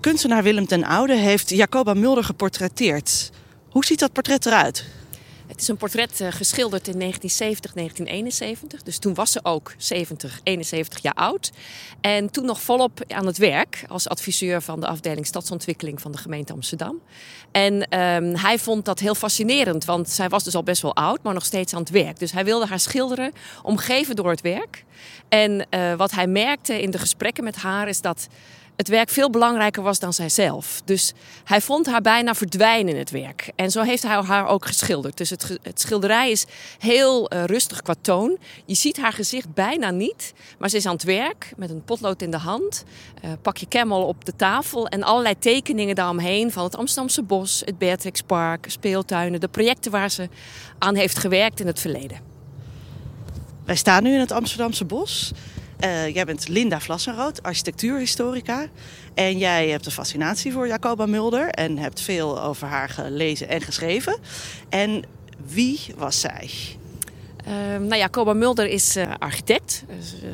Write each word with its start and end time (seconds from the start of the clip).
Kunstenaar 0.00 0.42
Willem 0.42 0.66
ten 0.66 0.84
Oude 0.84 1.14
heeft 1.14 1.50
Jacoba 1.50 1.94
Mulder 1.94 2.24
geportretteerd. 2.24 3.30
Hoe 3.70 3.84
ziet 3.84 3.98
dat 3.98 4.12
portret 4.12 4.46
eruit? 4.46 4.84
Het 5.46 5.60
is 5.60 5.68
een 5.68 5.76
portret 5.76 6.20
uh, 6.20 6.28
geschilderd 6.30 6.88
in 6.88 6.98
1970, 6.98 7.72
1971. 7.72 8.82
Dus 8.82 8.98
toen 8.98 9.14
was 9.14 9.32
ze 9.32 9.40
ook 9.42 9.74
70, 9.76 10.40
71 10.42 11.02
jaar 11.02 11.14
oud. 11.14 11.52
En 12.00 12.30
toen 12.30 12.44
nog 12.44 12.60
volop 12.60 13.00
aan 13.08 13.26
het 13.26 13.38
werk 13.38 13.84
als 13.88 14.08
adviseur 14.08 14.62
van 14.62 14.80
de 14.80 14.86
afdeling 14.86 15.26
stadsontwikkeling 15.26 16.00
van 16.00 16.12
de 16.12 16.18
gemeente 16.18 16.52
Amsterdam. 16.52 17.00
En 17.50 17.74
um, 17.74 18.34
hij 18.34 18.58
vond 18.58 18.84
dat 18.84 18.98
heel 18.98 19.14
fascinerend, 19.14 19.84
want 19.84 20.10
zij 20.10 20.28
was 20.28 20.44
dus 20.44 20.54
al 20.54 20.62
best 20.62 20.82
wel 20.82 20.96
oud, 20.96 21.22
maar 21.22 21.34
nog 21.34 21.44
steeds 21.44 21.74
aan 21.74 21.80
het 21.80 21.90
werk. 21.90 22.18
Dus 22.18 22.32
hij 22.32 22.44
wilde 22.44 22.66
haar 22.66 22.80
schilderen, 22.80 23.32
omgeven 23.62 24.16
door 24.16 24.30
het 24.30 24.40
werk. 24.40 24.84
En 25.28 25.66
uh, 25.70 25.94
wat 25.94 26.10
hij 26.10 26.26
merkte 26.26 26.82
in 26.82 26.90
de 26.90 26.98
gesprekken 26.98 27.44
met 27.44 27.56
haar 27.56 27.88
is 27.88 28.00
dat 28.00 28.28
het 28.78 28.88
werk 28.88 29.08
veel 29.08 29.30
belangrijker 29.30 29.82
was 29.82 29.98
dan 29.98 30.12
zijzelf. 30.12 30.80
Dus 30.84 31.12
hij 31.44 31.60
vond 31.60 31.86
haar 31.86 32.00
bijna 32.00 32.34
verdwijnen 32.34 32.92
in 32.92 32.98
het 32.98 33.10
werk. 33.10 33.50
En 33.56 33.70
zo 33.70 33.82
heeft 33.82 34.02
hij 34.02 34.22
haar 34.22 34.46
ook 34.46 34.66
geschilderd. 34.66 35.16
Dus 35.16 35.30
het, 35.30 35.58
het 35.62 35.80
schilderij 35.80 36.30
is 36.30 36.46
heel 36.78 37.32
uh, 37.32 37.44
rustig 37.44 37.82
qua 37.82 37.94
toon. 38.00 38.38
Je 38.64 38.74
ziet 38.74 38.96
haar 38.96 39.12
gezicht 39.12 39.54
bijna 39.54 39.90
niet. 39.90 40.32
Maar 40.58 40.68
ze 40.68 40.76
is 40.76 40.86
aan 40.86 40.92
het 40.92 41.02
werk 41.02 41.52
met 41.56 41.70
een 41.70 41.84
potlood 41.84 42.22
in 42.22 42.30
de 42.30 42.38
hand. 42.38 42.84
Uh, 43.24 43.30
pak 43.42 43.56
je 43.56 43.68
camel 43.68 44.04
op 44.06 44.24
de 44.24 44.36
tafel. 44.36 44.88
En 44.88 45.02
allerlei 45.02 45.38
tekeningen 45.38 45.94
daaromheen 45.94 46.52
van 46.52 46.64
het 46.64 46.76
Amsterdamse 46.76 47.22
bos, 47.22 47.62
het 47.64 47.78
Beatrixpark, 47.78 48.70
speeltuinen. 48.70 49.40
De 49.40 49.48
projecten 49.48 49.90
waar 49.90 50.10
ze 50.10 50.28
aan 50.78 50.94
heeft 50.94 51.18
gewerkt 51.18 51.60
in 51.60 51.66
het 51.66 51.80
verleden. 51.80 52.20
Wij 53.64 53.76
staan 53.76 54.02
nu 54.02 54.12
in 54.12 54.20
het 54.20 54.32
Amsterdamse 54.32 54.84
bos. 54.84 55.32
Uh, 55.84 56.14
jij 56.14 56.24
bent 56.24 56.48
Linda 56.48 56.80
Vlassenrood, 56.80 57.42
architectuurhistorica. 57.42 58.66
En 59.14 59.38
jij 59.38 59.68
hebt 59.68 59.86
een 59.86 59.92
fascinatie 59.92 60.52
voor 60.52 60.66
Jacoba 60.66 61.06
Mulder 61.06 61.48
en 61.48 61.78
hebt 61.78 62.00
veel 62.00 62.42
over 62.42 62.66
haar 62.66 62.88
gelezen 62.88 63.48
en 63.48 63.60
geschreven. 63.60 64.18
En 64.68 65.02
wie 65.46 65.80
was 65.96 66.20
zij? 66.20 66.50
Uh, 67.48 67.54
nou 67.54 67.88
ja, 67.88 67.96
Jacoba 67.96 68.32
Mulder 68.32 68.66
is 68.66 68.96
uh, 68.96 69.12
architect. 69.18 69.84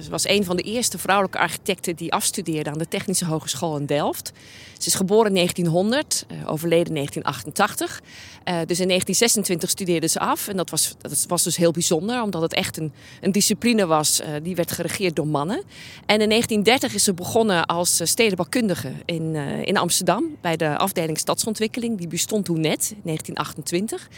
Ze 0.02 0.10
was 0.10 0.28
een 0.28 0.44
van 0.44 0.56
de 0.56 0.62
eerste 0.62 0.98
vrouwelijke 0.98 1.38
architecten 1.38 1.96
die 1.96 2.12
afstudeerde 2.12 2.70
aan 2.70 2.78
de 2.78 2.88
Technische 2.88 3.24
Hogeschool 3.24 3.76
in 3.76 3.86
Delft. 3.86 4.32
Ze 4.78 4.88
is 4.90 4.94
geboren 4.94 5.26
in 5.26 5.34
1900, 5.34 6.26
uh, 6.32 6.50
overleden 6.50 6.86
in 6.86 6.94
1988. 6.94 8.00
Uh, 8.00 8.44
dus 8.44 8.80
in 8.80 8.88
1926 8.88 9.70
studeerde 9.70 10.06
ze 10.06 10.18
af. 10.18 10.48
En 10.48 10.56
dat 10.56 10.70
was, 10.70 10.94
dat 11.00 11.24
was 11.28 11.42
dus 11.42 11.56
heel 11.56 11.70
bijzonder, 11.70 12.22
omdat 12.22 12.42
het 12.42 12.54
echt 12.54 12.76
een, 12.76 12.92
een 13.20 13.32
discipline 13.32 13.86
was 13.86 14.22
die 14.42 14.54
werd 14.54 14.72
geregeerd 14.72 15.16
door 15.16 15.26
mannen. 15.26 15.62
En 16.06 16.20
in 16.20 16.28
1930 16.28 16.94
is 16.94 17.04
ze 17.04 17.14
begonnen 17.14 17.66
als 17.66 18.00
stedenbouwkundige 18.04 18.92
in, 19.04 19.34
in 19.64 19.76
Amsterdam 19.76 20.36
bij 20.40 20.56
de 20.56 20.76
afdeling 20.76 21.18
Stadsontwikkeling. 21.18 21.98
Die 21.98 22.08
bestond 22.08 22.44
toen 22.44 22.60
net, 22.60 22.94
1928. 23.02 24.08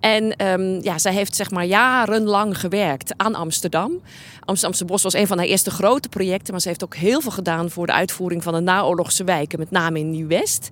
En 0.00 0.46
um, 0.46 0.82
ja, 0.82 0.98
zij 0.98 1.12
heeft 1.12 1.36
zeg 1.36 1.50
maar 1.50 1.64
jarenlang 1.64 2.45
gewerkt 2.54 3.12
aan 3.16 3.34
Amsterdam. 3.34 3.92
Amsterdamse 4.40 4.84
Bos 4.84 5.02
was 5.02 5.14
een 5.14 5.26
van 5.26 5.38
haar 5.38 5.46
eerste 5.46 5.70
grote 5.70 6.08
projecten, 6.08 6.52
maar 6.52 6.60
ze 6.60 6.68
heeft 6.68 6.84
ook 6.84 6.96
heel 6.96 7.20
veel 7.20 7.30
gedaan 7.30 7.70
voor 7.70 7.86
de 7.86 7.92
uitvoering 7.92 8.42
van 8.42 8.54
de 8.54 8.60
naoorlogse 8.60 9.24
wijken, 9.24 9.58
met 9.58 9.70
name 9.70 9.98
in 9.98 10.10
Nieuw-West. 10.10 10.68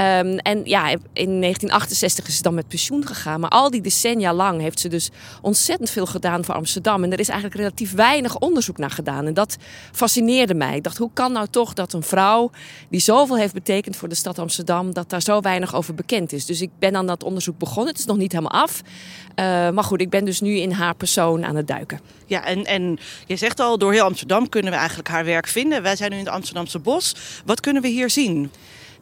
Um, 0.00 0.38
en 0.38 0.60
ja, 0.64 0.88
in 1.12 1.40
1968 1.40 2.28
is 2.28 2.36
ze 2.36 2.42
dan 2.42 2.54
met 2.54 2.68
pensioen 2.68 3.06
gegaan. 3.06 3.40
Maar 3.40 3.50
al 3.50 3.70
die 3.70 3.80
decennia 3.80 4.34
lang 4.34 4.60
heeft 4.60 4.80
ze 4.80 4.88
dus 4.88 5.10
ontzettend 5.42 5.90
veel 5.90 6.06
gedaan 6.06 6.44
voor 6.44 6.54
Amsterdam. 6.54 7.04
En 7.04 7.12
er 7.12 7.18
is 7.18 7.28
eigenlijk 7.28 7.60
relatief 7.60 7.94
weinig 7.94 8.38
onderzoek 8.38 8.78
naar 8.78 8.90
gedaan. 8.90 9.26
En 9.26 9.34
dat 9.34 9.56
fascineerde 9.92 10.54
mij. 10.54 10.76
Ik 10.76 10.82
dacht, 10.82 10.98
hoe 10.98 11.10
kan 11.12 11.32
nou 11.32 11.46
toch 11.50 11.74
dat 11.74 11.92
een 11.92 12.02
vrouw 12.02 12.50
die 12.90 13.00
zoveel 13.00 13.36
heeft 13.36 13.54
betekend 13.54 13.96
voor 13.96 14.08
de 14.08 14.14
stad 14.14 14.38
Amsterdam, 14.38 14.92
dat 14.92 15.10
daar 15.10 15.22
zo 15.22 15.40
weinig 15.40 15.74
over 15.74 15.94
bekend 15.94 16.32
is? 16.32 16.46
Dus 16.46 16.60
ik 16.60 16.70
ben 16.78 16.96
aan 16.96 17.06
dat 17.06 17.24
onderzoek 17.24 17.58
begonnen. 17.58 17.88
Het 17.88 17.98
is 17.98 18.06
nog 18.06 18.16
niet 18.16 18.32
helemaal 18.32 18.62
af. 18.62 18.80
Uh, 18.80 19.44
maar 19.70 19.84
goed, 19.84 20.00
ik 20.00 20.10
ben 20.10 20.24
dus 20.24 20.40
nu 20.40 20.56
in 20.56 20.72
haar 20.72 20.94
persoon 20.94 21.44
aan 21.44 21.56
het 21.56 21.66
duiken. 21.66 22.00
Ja, 22.26 22.44
en, 22.44 22.64
en 22.64 22.98
je 23.26 23.36
zegt 23.36 23.60
al, 23.60 23.78
door 23.78 23.92
heel 23.92 24.04
Amsterdam 24.04 24.48
kunnen 24.48 24.72
we 24.72 24.78
eigenlijk 24.78 25.08
haar 25.08 25.24
werk 25.24 25.46
vinden. 25.46 25.82
Wij 25.82 25.96
zijn 25.96 26.10
nu 26.10 26.18
in 26.18 26.24
het 26.24 26.34
Amsterdamse 26.34 26.78
bos. 26.78 27.14
Wat 27.44 27.60
kunnen 27.60 27.82
we 27.82 27.88
hier 27.88 28.10
zien? 28.10 28.50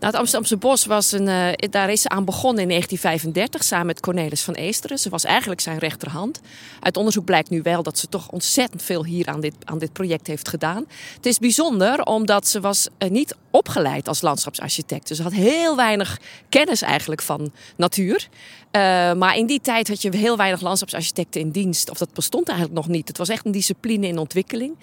Nou, 0.00 0.12
het 0.12 0.20
Amsterdamse 0.20 0.56
Bos 0.56 0.86
was 0.86 1.12
een, 1.12 1.26
uh, 1.26 1.68
daar 1.70 1.90
is 1.90 2.02
ze 2.02 2.08
aan 2.08 2.24
begonnen 2.24 2.62
in 2.62 2.68
1935 2.68 3.64
samen 3.64 3.86
met 3.86 4.00
Cornelis 4.00 4.42
van 4.42 4.54
Eesteren. 4.54 4.98
Ze 4.98 5.08
was 5.08 5.24
eigenlijk 5.24 5.60
zijn 5.60 5.78
rechterhand. 5.78 6.40
Uit 6.80 6.96
onderzoek 6.96 7.24
blijkt 7.24 7.50
nu 7.50 7.62
wel 7.62 7.82
dat 7.82 7.98
ze 7.98 8.08
toch 8.08 8.28
ontzettend 8.28 8.82
veel 8.82 9.04
hier 9.04 9.26
aan 9.26 9.40
dit, 9.40 9.54
aan 9.64 9.78
dit 9.78 9.92
project 9.92 10.26
heeft 10.26 10.48
gedaan. 10.48 10.84
Het 11.16 11.26
is 11.26 11.38
bijzonder 11.38 12.02
omdat 12.02 12.48
ze 12.48 12.60
was 12.60 12.88
uh, 12.98 13.10
niet 13.10 13.36
opgeleid 13.50 14.08
als 14.08 14.20
landschapsarchitect. 14.20 15.08
Dus 15.08 15.16
ze 15.16 15.22
had 15.22 15.32
heel 15.32 15.76
weinig 15.76 16.20
kennis 16.48 16.82
eigenlijk 16.82 17.22
van 17.22 17.52
natuur. 17.76 18.28
Uh, 18.76 19.12
maar 19.12 19.36
in 19.36 19.46
die 19.46 19.60
tijd 19.60 19.88
had 19.88 20.02
je 20.02 20.16
heel 20.16 20.36
weinig 20.36 20.60
landschapsarchitecten 20.60 21.40
in 21.40 21.50
dienst. 21.50 21.90
Of 21.90 21.98
dat 21.98 22.12
bestond 22.12 22.48
eigenlijk 22.48 22.78
nog 22.78 22.88
niet. 22.88 23.08
Het 23.08 23.18
was 23.18 23.28
echt 23.28 23.46
een 23.46 23.52
discipline 23.52 24.06
in 24.06 24.18
ontwikkeling. 24.18 24.74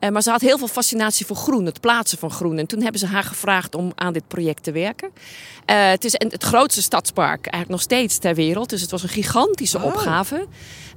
Uh, 0.00 0.10
maar 0.10 0.22
ze 0.22 0.30
had 0.30 0.40
heel 0.40 0.58
veel 0.58 0.68
fascinatie 0.68 1.26
voor 1.26 1.36
groen, 1.36 1.66
het 1.66 1.80
plaatsen 1.80 2.18
van 2.18 2.30
groen. 2.30 2.58
En 2.58 2.66
toen 2.66 2.82
hebben 2.82 3.00
ze 3.00 3.06
haar 3.06 3.24
gevraagd 3.24 3.74
om 3.74 3.92
aan 3.94 4.12
dit 4.12 4.28
project 4.28 4.62
te 4.62 4.72
werken. 4.72 5.10
Uh, 5.70 5.88
het 5.88 6.04
is 6.04 6.12
het 6.12 6.42
grootste 6.42 6.82
stadspark 6.82 7.46
eigenlijk 7.46 7.68
nog 7.68 7.80
steeds 7.80 8.18
ter 8.18 8.34
wereld. 8.34 8.70
Dus 8.70 8.80
het 8.80 8.90
was 8.90 9.02
een 9.02 9.08
gigantische 9.08 9.78
oh. 9.78 9.84
opgave. 9.84 10.46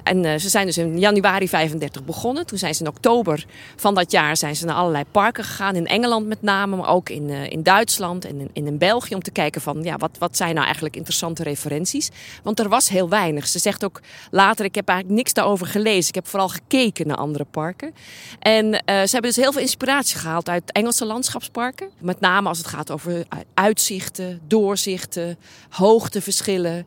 En 0.06 0.24
uh, 0.24 0.36
ze 0.36 0.50
zijn 0.50 0.66
dus 0.66 0.78
in 0.78 1.00
januari 1.00 1.48
35 1.50 2.04
begonnen. 2.04 2.46
Toen 2.46 2.58
zijn 2.58 2.76
ze 2.76 2.82
in 2.82 2.90
oktober 2.90 3.46
van 3.76 3.96
dat 3.96 4.12
jaar 4.12 4.38
zijn 4.38 4.56
ze 4.56 4.66
naar 4.66 4.76
allerlei 4.76 5.04
parken 5.12 5.44
gegaan. 5.44 5.76
In 5.76 5.88
Engeland 5.88 6.28
met 6.28 6.42
name, 6.42 6.76
maar 6.76 6.90
ook 6.90 7.10
in, 7.10 7.30
uh, 7.30 7.50
in 7.50 7.64
Duitsland 7.64 8.26
en 8.26 8.50
in, 8.54 8.66
in 8.66 8.78
België. 8.78 9.16
Om 9.16 9.22
te 9.22 9.32
kijken 9.32 9.62
van 9.62 9.84
ja, 9.84 9.98
wat, 9.98 10.18
wat 10.20 10.38
zijn 10.38 10.54
nou 10.54 10.66
eigenlijk 10.66 10.96
interessante 10.96 11.44
referenties. 11.44 12.10
Want 12.44 12.60
er 12.60 12.70
was 12.70 12.90
heel 12.90 13.10
weinig. 13.10 13.48
Ze 13.48 13.60
zegt 13.60 13.84
ook 13.84 14.02
later, 14.32 14.66
ik 14.66 14.76
heb 14.76 14.88
eigenlijk 14.88 15.20
niks 15.20 15.34
daarover 15.34 15.68
gelezen. 15.68 16.10
Ik 16.10 16.16
heb 16.16 16.28
vooral 16.28 16.50
gekeken 16.50 17.08
naar 17.08 17.18
andere 17.18 17.46
parken. 17.46 17.94
En 18.40 18.66
uh, 18.66 18.80
ze 18.86 19.10
hebben 19.12 19.22
dus 19.22 19.36
heel 19.36 19.52
veel 19.52 19.62
inspiratie 19.62 20.18
gehaald 20.18 20.50
uit 20.50 20.72
Engelse 20.72 21.06
landschapsparken. 21.06 21.90
Met 22.00 22.20
name 22.20 22.48
als 22.48 22.58
het 22.58 22.68
gaat 22.68 22.92
over 22.92 23.26
uitzichten, 23.54 24.42
doorzichten, 24.48 25.38
hoogteverschillen. 25.70 26.86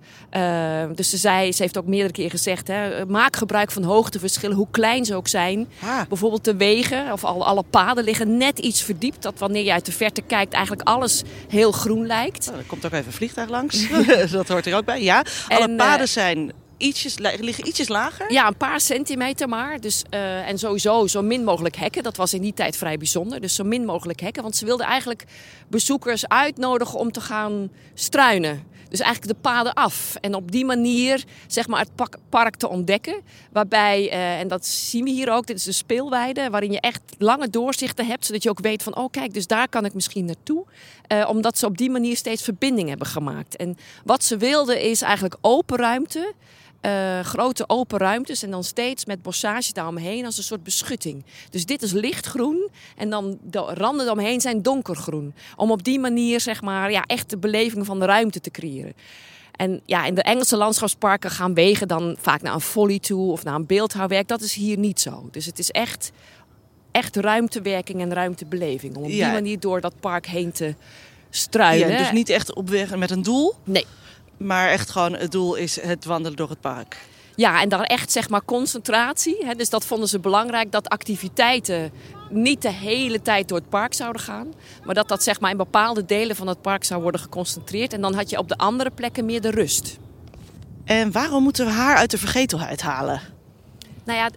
dus 0.94 1.10
ze, 1.10 1.16
zei, 1.16 1.52
ze 1.52 1.62
heeft 1.62 1.78
ook 1.78 1.86
meerdere 1.86 2.12
keer 2.12 2.30
gezegd... 2.30 2.68
Hè, 2.68 3.06
maak 3.08 3.36
gebruik 3.36 3.70
van 3.70 3.82
hoogteverschillen, 3.82 4.56
hoe 4.56 4.66
klein 4.70 5.04
ze 5.04 5.14
ook 5.14 5.28
zijn. 5.28 5.68
Ah. 5.82 6.00
Bijvoorbeeld 6.08 6.44
de 6.44 6.56
wegen 6.56 7.12
of 7.12 7.24
alle, 7.24 7.44
alle 7.44 7.64
paden 7.70 8.04
liggen 8.04 8.36
net 8.36 8.58
iets 8.58 8.82
verdiept. 8.82 9.22
Dat 9.22 9.38
wanneer 9.38 9.64
je 9.64 9.72
uit 9.72 9.86
de 9.86 9.92
verte 9.92 10.22
kijkt 10.22 10.52
eigenlijk 10.52 10.88
alles 10.88 11.22
heel 11.48 11.72
groen 11.72 12.06
lijkt. 12.06 12.48
Oh, 12.48 12.56
er 12.56 12.64
komt 12.66 12.86
ook 12.86 12.92
even 12.92 13.06
een 13.06 13.12
vliegtuig 13.12 13.48
langs. 13.48 13.88
dat 14.30 14.48
hoort 14.48 14.66
er 14.66 14.76
ook 14.76 14.84
bij. 14.84 15.02
Ja, 15.02 15.24
alle 15.48 15.64
en, 15.64 15.76
paden 15.76 16.06
uh, 16.06 16.12
zijn 16.12 16.52
ietsjes, 16.78 17.18
liggen 17.18 17.66
ietsjes 17.66 17.88
lager? 17.88 18.32
Ja, 18.32 18.46
een 18.46 18.56
paar 18.56 18.80
centimeter 18.80 19.48
maar. 19.48 19.80
Dus, 19.80 20.04
uh, 20.10 20.48
en 20.48 20.58
sowieso 20.58 21.06
zo 21.06 21.22
min 21.22 21.44
mogelijk 21.44 21.76
hekken. 21.76 22.02
Dat 22.02 22.16
was 22.16 22.34
in 22.34 22.42
die 22.42 22.54
tijd 22.54 22.76
vrij 22.76 22.96
bijzonder. 22.98 23.40
Dus 23.40 23.54
zo 23.54 23.64
min 23.64 23.84
mogelijk 23.84 24.20
hekken. 24.20 24.42
Want 24.42 24.56
ze 24.56 24.64
wilden 24.64 24.86
eigenlijk 24.86 25.24
bezoekers 25.68 26.28
uitnodigen 26.28 26.98
om 26.98 27.12
te 27.12 27.20
gaan 27.20 27.70
struinen. 27.94 28.76
Dus 28.88 29.00
eigenlijk 29.00 29.34
de 29.34 29.40
paden 29.48 29.74
af. 29.74 30.14
En 30.20 30.34
op 30.34 30.50
die 30.52 30.64
manier 30.64 31.24
zeg 31.46 31.66
maar, 31.66 31.80
het 31.80 32.18
park 32.28 32.56
te 32.56 32.68
ontdekken. 32.68 33.20
Waarbij, 33.52 34.12
uh, 34.12 34.38
en 34.38 34.48
dat 34.48 34.66
zien 34.66 35.04
we 35.04 35.10
hier 35.10 35.32
ook, 35.32 35.46
dit 35.46 35.56
is 35.56 35.64
de 35.64 35.72
speelweide. 35.72 36.50
Waarin 36.50 36.72
je 36.72 36.80
echt 36.80 37.02
lange 37.18 37.50
doorzichten 37.50 38.06
hebt. 38.06 38.26
Zodat 38.26 38.42
je 38.42 38.50
ook 38.50 38.60
weet 38.60 38.82
van, 38.82 38.96
oh 38.96 39.10
kijk, 39.10 39.34
dus 39.34 39.46
daar 39.46 39.68
kan 39.68 39.84
ik 39.84 39.94
misschien 39.94 40.24
naartoe. 40.24 40.64
Uh, 41.12 41.28
omdat 41.28 41.58
ze 41.58 41.66
op 41.66 41.78
die 41.78 41.90
manier 41.90 42.16
steeds 42.16 42.42
verbinding 42.42 42.88
hebben 42.88 43.06
gemaakt. 43.06 43.56
En 43.56 43.76
wat 44.04 44.24
ze 44.24 44.36
wilden 44.36 44.80
is 44.80 45.02
eigenlijk 45.02 45.36
open 45.40 45.78
ruimte. 45.78 46.34
Uh, 46.82 47.20
grote 47.20 47.64
open 47.66 47.98
ruimtes 47.98 48.42
en 48.42 48.50
dan 48.50 48.64
steeds 48.64 49.04
met 49.04 49.22
bossage 49.22 49.72
daaromheen 49.72 50.24
als 50.24 50.36
een 50.38 50.44
soort 50.44 50.62
beschutting. 50.62 51.24
Dus 51.50 51.66
dit 51.66 51.82
is 51.82 51.92
lichtgroen 51.92 52.68
en 52.96 53.10
dan 53.10 53.38
de 53.42 53.58
randen 53.58 54.06
eromheen 54.06 54.40
zijn 54.40 54.62
donkergroen. 54.62 55.34
Om 55.56 55.70
op 55.70 55.84
die 55.84 56.00
manier 56.00 56.40
zeg 56.40 56.62
maar 56.62 56.90
ja, 56.90 57.02
echt 57.06 57.30
de 57.30 57.38
beleving 57.38 57.86
van 57.86 57.98
de 57.98 58.04
ruimte 58.04 58.40
te 58.40 58.50
creëren. 58.50 58.92
En 59.56 59.80
ja, 59.84 60.04
in 60.04 60.14
de 60.14 60.22
Engelse 60.22 60.56
landschapsparken 60.56 61.30
gaan 61.30 61.54
wegen 61.54 61.88
dan 61.88 62.16
vaak 62.20 62.42
naar 62.42 62.54
een 62.54 62.60
folly 62.60 62.98
toe 62.98 63.32
of 63.32 63.44
naar 63.44 63.54
een 63.54 63.66
beeldhouwwerk. 63.66 64.28
Dat 64.28 64.40
is 64.40 64.54
hier 64.54 64.78
niet 64.78 65.00
zo. 65.00 65.28
Dus 65.30 65.46
het 65.46 65.58
is 65.58 65.70
echt, 65.70 66.10
echt 66.90 67.16
ruimtewerking 67.16 68.00
en 68.00 68.12
ruimtebeleving. 68.12 68.96
Om 68.96 69.02
op 69.02 69.10
ja. 69.10 69.24
die 69.24 69.34
manier 69.34 69.60
door 69.60 69.80
dat 69.80 70.00
park 70.00 70.26
heen 70.26 70.52
te 70.52 70.74
struinen. 71.30 71.90
Ja, 71.90 71.98
dus 71.98 72.12
niet 72.12 72.28
echt 72.28 72.54
op 72.54 72.68
weg 72.68 72.96
met 72.96 73.10
een 73.10 73.22
doel? 73.22 73.54
Nee. 73.64 73.86
Maar 74.38 74.68
echt 74.68 74.90
gewoon 74.90 75.12
het 75.12 75.32
doel 75.32 75.54
is 75.54 75.80
het 75.80 76.04
wandelen 76.04 76.36
door 76.36 76.48
het 76.48 76.60
park. 76.60 76.96
Ja, 77.34 77.60
en 77.60 77.68
dan 77.68 77.82
echt 77.82 78.12
zeg 78.12 78.28
maar 78.28 78.44
concentratie. 78.44 79.46
Hè, 79.46 79.54
dus 79.54 79.70
dat 79.70 79.84
vonden 79.84 80.08
ze 80.08 80.18
belangrijk, 80.18 80.72
dat 80.72 80.88
activiteiten 80.88 81.90
niet 82.30 82.62
de 82.62 82.72
hele 82.72 83.22
tijd 83.22 83.48
door 83.48 83.58
het 83.58 83.68
park 83.68 83.94
zouden 83.94 84.22
gaan. 84.22 84.54
Maar 84.84 84.94
dat 84.94 85.08
dat 85.08 85.22
zeg 85.22 85.40
maar 85.40 85.50
in 85.50 85.56
bepaalde 85.56 86.04
delen 86.04 86.36
van 86.36 86.46
het 86.46 86.62
park 86.62 86.84
zou 86.84 87.02
worden 87.02 87.20
geconcentreerd. 87.20 87.92
En 87.92 88.00
dan 88.00 88.14
had 88.14 88.30
je 88.30 88.38
op 88.38 88.48
de 88.48 88.56
andere 88.56 88.90
plekken 88.90 89.24
meer 89.24 89.40
de 89.40 89.50
rust. 89.50 89.98
En 90.84 91.12
waarom 91.12 91.42
moeten 91.42 91.66
we 91.66 91.72
haar 91.72 91.96
uit 91.96 92.10
de 92.10 92.18
vergetelheid 92.18 92.82
halen? 92.82 93.20
Nou 94.04 94.18
ja, 94.18 94.30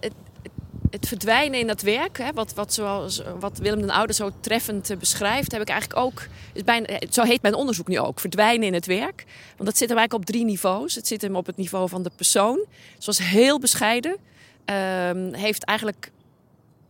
het, 0.92 1.08
verdwijnen 1.08 1.60
in 1.60 1.66
dat 1.66 1.82
werk, 1.82 2.18
hè, 2.18 2.32
wat, 2.32 2.54
wat, 2.54 2.74
zoals, 2.74 3.22
wat 3.40 3.58
Willem 3.58 3.80
den 3.80 3.90
Oude 3.90 4.12
zo 4.12 4.30
treffend 4.40 4.90
eh, 4.90 4.96
beschrijft, 4.96 5.52
heb 5.52 5.60
ik 5.60 5.68
eigenlijk 5.68 6.00
ook. 6.00 6.26
Is 6.52 6.64
bijna, 6.64 6.86
eh, 6.86 7.08
zo 7.10 7.22
heet 7.22 7.42
mijn 7.42 7.54
onderzoek 7.54 7.88
nu 7.88 7.98
ook: 7.98 8.20
verdwijnen 8.20 8.66
in 8.66 8.74
het 8.74 8.86
werk. 8.86 9.24
Want 9.56 9.68
dat 9.68 9.78
zit 9.78 9.88
hem 9.88 9.98
eigenlijk 9.98 10.12
op 10.12 10.34
drie 10.34 10.44
niveaus. 10.44 10.94
Het 10.94 11.06
zit 11.06 11.22
hem 11.22 11.36
op 11.36 11.46
het 11.46 11.56
niveau 11.56 11.88
van 11.88 12.02
de 12.02 12.10
persoon, 12.16 12.64
zoals 12.98 13.18
heel 13.18 13.58
bescheiden. 13.58 14.16
Ehm, 14.64 15.32
heeft 15.32 15.64
eigenlijk 15.64 16.10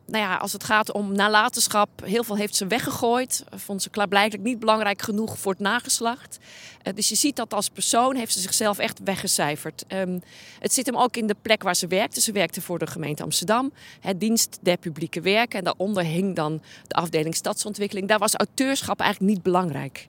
nou 0.07 0.25
ja, 0.25 0.37
als 0.37 0.53
het 0.53 0.65
gaat 0.65 0.93
om 0.93 1.13
nalatenschap, 1.13 1.89
heel 2.05 2.25
veel 2.25 2.37
heeft 2.37 2.57
ze 2.57 2.67
weggegooid. 2.67 3.45
Vond 3.51 3.83
ze 3.83 3.91
klaarblijkelijk 3.91 4.43
niet 4.43 4.59
belangrijk 4.59 5.03
genoeg 5.03 5.39
voor 5.39 5.53
het 5.53 5.61
nageslacht. 5.61 6.39
Uh, 6.83 6.95
dus 6.95 7.09
je 7.09 7.15
ziet 7.15 7.37
dat 7.37 7.55
als 7.55 7.69
persoon 7.69 8.17
heeft 8.17 8.33
ze 8.33 8.41
zichzelf 8.41 8.79
echt 8.79 9.01
weggecijferd. 9.05 9.85
Um, 9.89 10.23
het 10.59 10.73
zit 10.73 10.87
hem 10.87 10.97
ook 10.97 11.17
in 11.17 11.27
de 11.27 11.37
plek 11.43 11.63
waar 11.63 11.77
ze 11.77 11.87
werkte. 11.87 12.21
Ze 12.21 12.33
werkte 12.33 12.61
voor 12.61 12.79
de 12.79 12.87
gemeente 12.87 13.23
Amsterdam, 13.23 13.73
het 14.01 14.21
dienst 14.21 14.59
der 14.61 14.77
publieke 14.77 15.21
werken. 15.21 15.59
En 15.59 15.65
daaronder 15.65 16.05
hing 16.05 16.37
dan 16.37 16.63
de 16.87 16.95
afdeling 16.95 17.35
stadsontwikkeling. 17.35 18.09
Daar 18.09 18.19
was 18.19 18.35
auteurschap 18.35 19.01
eigenlijk 19.01 19.33
niet 19.33 19.43
belangrijk. 19.43 20.09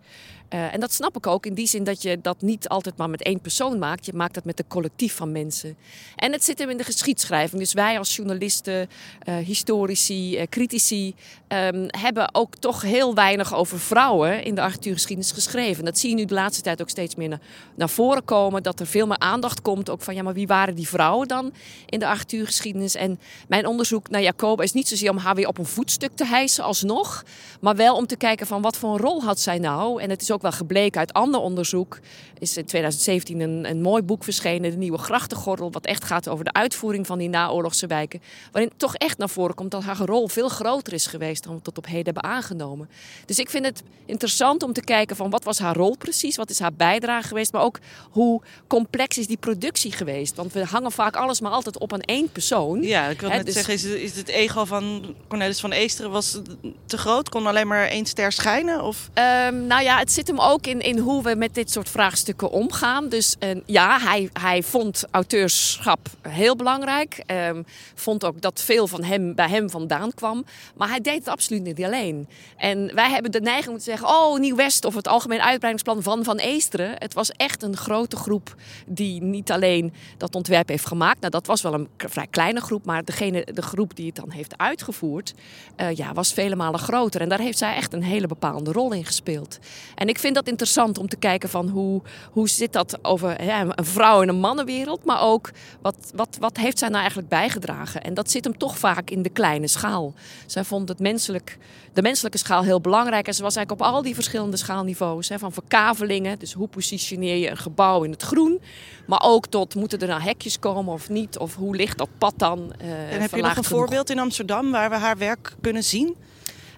Uh, 0.50 0.74
en 0.74 0.80
dat 0.80 0.94
snap 0.94 1.18
ik 1.18 1.28
ook 1.28 1.45
in 1.45 1.54
die 1.54 1.68
zin 1.68 1.84
dat 1.84 2.01
je 2.01 2.22
dat 2.22 2.42
niet 2.42 2.68
altijd 2.68 2.98
maar 2.98 3.10
met 3.10 3.24
één 3.24 3.40
persoon 3.40 3.80
maakt. 3.80 4.06
Je 4.06 4.13
maakt 4.13 4.34
dat 4.34 4.45
met 4.45 4.60
een 4.60 4.68
collectief 4.68 5.16
van 5.16 5.31
mensen. 5.31 5.75
En 6.16 6.31
het 6.31 6.44
zit 6.44 6.60
hem 6.60 6.69
in 6.69 6.78
de 6.78 6.84
geschiedschrijving. 6.84 7.62
Dus 7.62 7.74
wij 7.74 7.98
als 7.98 8.16
journalisten, 8.16 8.90
uh, 9.30 9.38
historici, 9.38 10.38
uh, 10.38 10.44
critici 10.50 11.16
um, 11.48 11.86
hebben 11.88 12.36
ook 12.36 12.56
toch 12.56 12.81
heel 12.81 13.16
weinig 13.16 13.56
over 13.56 13.80
vrouwen 13.80 14.44
in 14.44 14.56
de 14.56 14.62
architectuurgeschiedenis 14.62 15.31
geschreven. 15.31 15.86
Dat 15.86 16.00
zie 16.00 16.10
je 16.10 16.16
nu 16.16 16.25
de 16.25 16.34
laatste 16.34 16.62
tijd 16.62 16.81
ook 16.81 16.89
steeds 16.89 17.16
meer 17.16 17.30
naar, 17.30 17.42
naar 17.75 17.89
voren 17.89 18.25
komen. 18.25 18.63
Dat 18.63 18.80
er 18.80 18.88
veel 18.88 19.07
meer 19.07 19.19
aandacht 19.19 19.62
komt 19.62 19.89
ook 19.89 20.01
van 20.01 20.16
ja, 20.16 20.24
maar 20.24 20.34
wie 20.34 20.48
waren 20.48 20.75
die 20.75 20.88
vrouwen 20.88 21.28
dan 21.28 21.54
in 21.86 22.00
de 22.00 22.07
architectuurgeschiedenis? 22.07 22.96
En 22.96 23.19
mijn 23.48 23.68
onderzoek 23.68 24.10
naar 24.10 24.22
Jacoba 24.22 24.63
is 24.63 24.74
niet 24.74 24.88
zozeer 24.88 25.10
om 25.10 25.18
haar 25.18 25.36
weer 25.36 25.48
op 25.48 25.57
een 25.57 25.66
voetstuk 25.66 26.12
te 26.16 26.25
hijsen 26.25 26.63
alsnog. 26.63 27.24
Maar 27.62 27.75
wel 27.75 27.96
om 27.96 28.07
te 28.07 28.16
kijken 28.16 28.48
van 28.48 28.62
wat 28.62 28.78
voor 28.78 28.94
een 28.94 29.01
rol 29.01 29.24
had 29.24 29.39
zij 29.39 29.60
nou? 29.60 30.01
En 30.01 30.10
het 30.10 30.22
is 30.22 30.31
ook 30.31 30.42
wel 30.44 30.51
gebleken 30.51 31.00
uit 31.00 31.13
ander 31.13 31.40
onderzoek. 31.40 32.00
Is 32.40 32.57
in 32.57 32.66
2017 32.66 33.40
een, 33.40 33.69
een 33.69 33.81
mooi 33.81 34.01
boek 34.01 34.24
verschenen, 34.24 34.72
De 34.72 34.78
Nieuwe 34.78 34.98
Grachtengordel. 34.98 35.72
Wat 35.72 35.86
echt 35.86 36.04
gaat 36.04 36.30
over 36.30 36.45
de 36.45 36.54
uitvoering 36.54 37.07
van 37.07 37.18
die 37.18 37.30
naoorlogse 37.30 37.88
wijken. 37.88 38.22
Waarin 38.51 38.72
toch 38.78 38.95
echt 38.95 39.18
naar 39.18 39.30
voren 39.30 39.56
komt 39.56 39.72
dat 39.72 39.84
haar 39.84 39.98
rol 39.98 40.28
veel 40.28 40.50
groter 40.50 40.94
is 40.94 41.06
geweest 41.06 41.44
dan 41.44 41.56
we 41.56 41.62
tot 41.62 41.78
op 41.78 41.86
heden 41.86 42.06
hebben 42.06 42.24
aangenomen. 42.24 42.90
Dus 43.25 43.40
ik 43.40 43.50
vind 43.50 43.66
het 43.66 43.84
interessant 44.06 44.63
om 44.63 44.74
te 44.74 44.81
kijken 44.81 45.16
van 45.16 45.30
wat 45.30 45.44
was 45.44 45.60
haar 45.60 45.75
rol 45.75 45.98
precies? 45.98 46.36
Wat 46.36 46.50
is 46.50 46.60
haar 46.60 46.74
bijdrage 46.74 47.28
geweest? 47.28 47.51
Maar 47.51 47.62
ook 47.62 47.80
hoe 48.10 48.42
complex 48.68 49.18
is 49.18 49.28
die 49.28 49.38
productie 49.38 49.92
geweest? 49.92 50.36
Want 50.36 50.54
we 50.54 50.66
hangen 50.66 50.92
vaak 50.92 51.16
alles 51.16 51.42
maar 51.42 51.51
altijd 51.51 51.78
op 51.78 51.94
aan 51.94 52.01
één 52.01 52.31
persoon. 52.31 52.81
Ja, 52.81 53.07
ik 53.07 53.22
wil 53.22 53.30
net 53.30 53.46
dus... 53.46 53.54
zeggen, 53.54 53.74
is 53.74 53.84
het, 53.84 53.94
is 53.94 54.16
het 54.16 54.28
ego 54.28 54.66
van 54.66 55.16
Cornelis 55.28 55.60
van 55.60 55.72
Eesteren 55.72 56.12
was 56.12 56.39
te 56.86 56.98
groot? 56.98 57.30
Kon 57.30 57.48
alleen 57.48 57.68
maar 57.68 57.88
één 57.88 58.06
ster 58.06 58.31
schijnen? 58.31 58.81
Of? 58.81 59.10
Um, 59.13 59.68
nou 59.68 59.84
ja, 59.84 59.98
het 59.98 60.12
zit 60.12 60.23
hem 60.28 60.40
ook 60.40 60.68
in, 60.68 60.80
in 60.80 60.98
hoe 60.98 61.24
we 61.24 61.36
met 61.36 61.56
dit 61.56 61.72
soort 61.72 61.90
vraagstukken 61.90 62.52
omgaan. 62.52 63.10
Dus 63.10 63.36
uh, 63.40 63.62
ja, 63.66 64.00
hij, 64.00 64.30
hij 64.34 64.64
vond 64.64 65.04
auteurschap 65.12 66.00
heel 66.22 66.56
belangrijk. 66.56 67.24
Um, 67.28 67.66
vond 67.96 68.25
ook 68.25 68.42
dat 68.42 68.62
veel 68.62 68.88
van 68.88 69.04
hem 69.04 69.36
bij 69.36 69.50
hem 69.50 69.70
vandaan 69.70 70.14
kwam. 70.14 70.46
Maar 70.75 70.90
hij 70.90 71.02
deed 71.02 71.18
het 71.18 71.28
absoluut 71.28 71.64
niet 71.64 71.84
alleen. 71.84 72.28
En 72.58 72.96
wij 72.96 73.10
hebben 73.10 73.31
de 73.31 73.42
neiging 73.42 73.72
om 73.72 73.78
te 73.78 73.84
zeggen: 73.84 74.08
Oh, 74.08 74.40
Nieuw-West 74.40 74.86
of 74.86 74.96
het 74.96 75.08
Algemeen 75.08 75.42
Uitbreidingsplan 75.42 76.04
van 76.04 76.24
Van 76.24 76.38
Eesteren. 76.38 76.96
Het 76.98 77.14
was 77.14 77.31
echt 77.31 77.64
een 77.64 77.78
grote 77.78 78.16
groep 78.16 78.56
die 78.86 79.22
niet 79.22 79.52
alleen 79.52 79.94
dat 80.18 80.36
ontwerp 80.36 80.68
heeft 80.68 80.88
gemaakt. 80.88 81.20
Nou, 81.20 81.31
dat 81.31 81.46
was 81.46 81.62
wel 81.62 81.74
een 81.74 81.88
vrij 81.98 82.28
kleine 82.30 82.62
groep, 82.62 82.86
maar 82.86 83.04
degene, 83.04 83.48
de 83.54 83.62
groep 83.62 83.96
die 83.96 84.06
het 84.06 84.16
dan 84.16 84.31
heeft 84.31 84.58
uitgevoerd, 84.58 85.34
uh, 85.78 85.92
ja, 85.92 86.14
was 86.14 86.34
vele 86.34 86.56
malen 86.56 86.80
groter. 86.80 87.22
En 87.22 87.30
daar 87.30 87.40
heeft 87.40 87.58
zij 87.58 87.75
echt 87.75 87.94
een 87.94 88.04
hele 88.04 88.28
bepaalde 88.28 88.72
rol 88.72 88.92
in 88.92 89.06
gespeeld. 89.06 89.60
En 89.96 90.08
ik 90.08 90.12
vind 90.19 90.36
dat 90.36 90.48
interessant 90.48 90.98
om 90.98 91.07
te 91.07 91.15
kijken 91.15 91.50
van 91.50 91.69
hoe, 91.69 92.01
hoe 92.31 92.50
zit 92.50 92.74
dat 92.74 92.98
over 93.01 93.44
ja, 93.44 93.62
een 93.62 93.86
vrouw- 93.86 94.21
en 94.21 94.30
een 94.30 94.39
mannenwereld, 94.39 95.06
maar 95.06 95.21
ook 95.21 95.51
wat, 95.81 95.95
wat, 96.15 96.38
wat 96.39 96.57
heeft 96.57 96.80
zij 96.80 96.88
nou 96.88 97.00
eigenlijk 97.00 97.30
bijgedragen? 97.30 98.01
En 98.01 98.13
dat 98.13 98.31
zit 98.31 98.44
hem 98.44 98.57
toch 98.57 98.77
vaak 98.77 99.10
in 99.10 99.21
de 99.21 99.30
kleine 99.30 99.68
schaal. 99.68 100.13
Zij 100.45 100.63
vond 100.63 100.89
het 100.89 101.00
menselijk, 101.00 101.57
de 101.94 102.01
menselijke 102.01 102.38
schaal 102.38 102.63
heel 102.63 102.81
belangrijk 102.81 103.27
en 103.27 103.33
ze 103.33 103.42
was 103.42 103.56
eigenlijk 103.56 103.88
op 103.88 103.94
al 103.94 104.01
die 104.01 104.13
verschillende 104.13 104.57
schaalniveaus, 104.57 105.30
hè, 105.30 105.39
van 105.39 105.51
verkavelingen, 105.51 106.39
dus 106.39 106.54
hoe 106.54 106.68
positioneer 106.68 107.36
je 107.36 107.50
een 107.50 107.57
gebouw 107.57 108.04
in 108.04 108.12
het 108.12 108.21
groen, 108.21 108.62
maar 109.07 109.21
ook 109.24 109.48
tot 109.48 109.75
moeten 109.75 110.00
er 110.00 110.07
nou 110.07 110.21
hekjes 110.21 110.60
komen 110.60 110.94
of 110.94 111.10
niet, 111.10 111.38
of 111.38 111.56
hoe 111.56 111.75
ligt 111.75 111.98
dat 111.98 112.10
pad 112.18 112.33
dan? 112.38 112.74
Uh, 112.81 113.13
en 113.13 113.21
heb 113.21 113.36
je 113.36 113.42
nog 113.42 113.57
een 113.57 113.63
genoeg? 113.63 113.80
voorbeeld 113.80 114.10
in 114.10 114.19
Amsterdam 114.19 114.71
waar 114.71 114.89
we 114.89 114.95
haar 114.95 115.18
werk 115.18 115.56
kunnen 115.62 115.83
zien? 115.83 116.15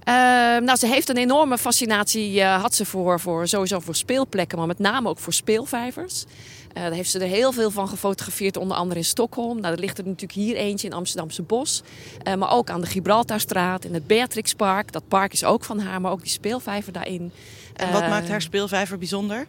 Uh, 0.05 0.13
nou, 0.57 0.75
ze 0.75 0.87
heeft 0.87 1.09
een 1.09 1.17
enorme 1.17 1.57
fascinatie, 1.57 2.35
uh, 2.35 2.61
had 2.61 2.75
ze 2.75 2.85
voor, 2.85 3.19
voor, 3.19 3.47
sowieso 3.47 3.79
voor 3.79 3.95
speelplekken, 3.95 4.57
maar 4.57 4.67
met 4.67 4.79
name 4.79 5.09
ook 5.09 5.19
voor 5.19 5.33
speelvijvers. 5.33 6.23
Uh, 6.77 6.83
daar 6.83 6.91
heeft 6.91 7.11
ze 7.11 7.19
er 7.19 7.27
heel 7.27 7.51
veel 7.51 7.71
van 7.71 7.87
gefotografeerd, 7.87 8.57
onder 8.57 8.77
andere 8.77 8.99
in 8.99 9.05
Stockholm. 9.05 9.61
Nou, 9.61 9.73
er 9.73 9.79
ligt 9.79 9.97
er 9.97 10.03
natuurlijk 10.03 10.31
hier 10.31 10.55
eentje 10.55 10.87
in 10.87 10.93
Amsterdamse 10.93 11.41
Bos. 11.41 11.83
maar 12.37 12.51
ook 12.51 12.69
aan 12.69 12.81
de 12.81 12.87
Gibraltarstraat, 12.87 13.85
in 13.85 13.93
het 13.93 14.07
Beatrixpark. 14.07 14.91
Dat 14.91 15.07
park 15.07 15.33
is 15.33 15.43
ook 15.43 15.63
van 15.63 15.79
haar, 15.79 16.01
maar 16.01 16.11
ook 16.11 16.21
die 16.21 16.31
speelvijver 16.31 16.91
daarin. 16.93 17.31
En 17.75 17.91
wat 17.91 18.07
maakt 18.07 18.29
haar 18.29 18.41
speelvijver 18.41 18.97
bijzonder? 18.97 19.47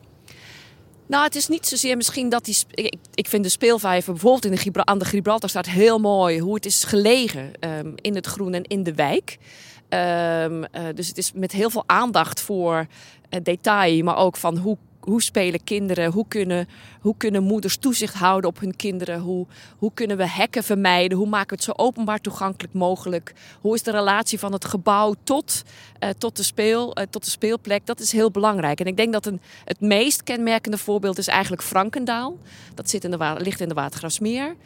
Nou, 1.07 1.25
het 1.25 1.35
is 1.35 1.49
niet 1.49 1.67
zozeer 1.67 1.97
misschien 1.97 2.29
dat 2.29 2.45
die. 2.45 2.57
Ik, 2.71 2.95
ik 3.15 3.29
vind 3.29 3.45
de 3.45 3.51
speelvijver 3.51 4.13
bijvoorbeeld 4.13 4.45
in 4.45 4.51
de 4.51 4.57
Gibra 4.57 4.85
aan 4.85 4.99
de 4.99 5.05
Gibraltarstraat 5.05 5.67
heel 5.67 5.99
mooi. 5.99 6.41
Hoe 6.41 6.55
het 6.55 6.67
is 6.67 6.85
gelegen 6.85 7.53
um, 7.61 7.95
in 7.97 8.15
het 8.15 8.27
groen 8.27 8.55
en 8.55 8.63
in 8.63 8.83
de 8.83 8.95
wijk. 8.95 9.39
Um, 9.89 10.63
uh, 10.63 10.67
dus 10.95 11.09
het 11.09 11.19
is 11.19 11.33
met 11.33 11.53
heel 11.53 11.71
veel 11.71 11.85
aandacht 11.87 12.41
voor 12.41 12.87
uh, 13.31 13.41
detail, 13.43 14.05
maar 14.05 14.17
ook 14.17 14.37
van 14.37 14.57
hoe, 14.57 14.77
hoe 15.01 15.23
spelen 15.23 15.65
kinderen, 15.65 16.13
hoe 16.13 16.25
kunnen, 16.29 16.69
hoe 17.01 17.15
kunnen 17.17 17.43
moeders 17.43 17.77
toezicht 17.77 18.15
houden 18.15 18.51
op 18.51 18.61
hun 18.61 18.77
kinderen, 18.77 19.21
hoe, 19.21 19.47
hoe 19.79 19.91
kunnen 19.95 20.17
we 20.17 20.29
hekken 20.29 20.63
vermijden, 20.65 21.19
hoe 21.19 21.29
maken 21.29 21.49
we 21.49 21.55
het 21.55 21.65
zo 21.65 21.85
openbaar 21.85 22.21
toegankelijk 22.21 22.75
mogelijk, 22.75 23.35
hoe 23.61 23.75
is 23.75 23.83
de 23.83 23.91
relatie 23.91 24.39
van 24.39 24.53
het 24.53 24.65
gebouw 24.65 25.15
tot, 25.23 25.63
uh, 26.01 26.11
tot, 26.19 26.37
de, 26.37 26.43
speel, 26.43 26.97
tot 27.11 27.25
de 27.25 27.31
speelplek, 27.31 27.87
dat 27.87 28.01
is 28.01 28.13
heel 28.13 28.31
belangrijk. 28.31 28.81
En 28.81 28.87
ik 28.87 28.97
denk 28.97 29.13
dat 29.13 29.27
een, 29.27 29.41
het 29.65 29.81
meest 29.81 30.23
kenmerkende 30.23 30.79
voorbeeld 30.79 31.19
is 31.19 31.29
eigenlijk 31.29 31.63
Frankendaal. 31.63 32.39
Dat 32.75 32.91
zit 32.91 33.05
in 33.05 33.11
de, 33.11 33.35
ligt 33.39 33.61
in 33.61 33.69
de 33.69 33.75
Watergraafsmeer. 33.75 34.57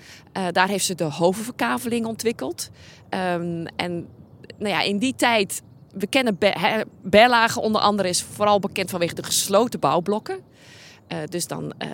daar 0.53 0.69
heeft 0.69 0.85
ze 0.85 0.95
de 0.95 1.05
hovenverkaveling 1.05 2.07
ontwikkeld. 2.07 2.71
Um, 3.11 3.67
en 3.67 4.09
nou 4.59 4.75
ja, 4.75 4.81
in 4.81 4.99
die 4.99 5.15
tijd, 5.15 5.63
we 5.93 6.07
kennen 6.07 6.39
Berlage 7.03 7.61
onder 7.61 7.81
andere 7.81 8.09
is 8.09 8.23
vooral 8.23 8.59
bekend 8.59 8.91
vanwege 8.91 9.15
de 9.15 9.23
gesloten 9.23 9.81
bouwblokken. 9.81 10.39
Uh, 11.09 11.19
dus 11.29 11.47
dan 11.47 11.65
uh, 11.65 11.89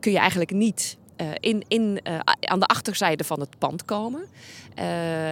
kun 0.00 0.12
je 0.12 0.18
eigenlijk 0.18 0.50
niet 0.50 0.96
uh, 1.20 1.26
in, 1.40 1.64
in, 1.68 2.00
aan 2.40 2.60
de 2.60 2.66
achterzijde 2.66 3.24
van 3.24 3.40
het 3.40 3.58
pand 3.58 3.84
komen. 3.84 4.26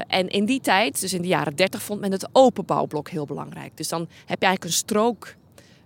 en 0.08 0.28
in 0.28 0.44
die 0.44 0.60
tijd, 0.60 1.00
dus 1.00 1.12
in 1.12 1.22
de 1.22 1.28
jaren 1.28 1.56
30, 1.56 1.82
vond 1.82 2.00
men 2.00 2.12
het 2.12 2.28
open 2.32 2.64
bouwblok 2.64 3.08
heel 3.08 3.26
belangrijk. 3.26 3.76
Dus 3.76 3.88
dan 3.88 4.00
heb 4.00 4.40
je 4.40 4.46
eigenlijk 4.46 4.64
een 4.64 4.78
strook, 4.78 5.34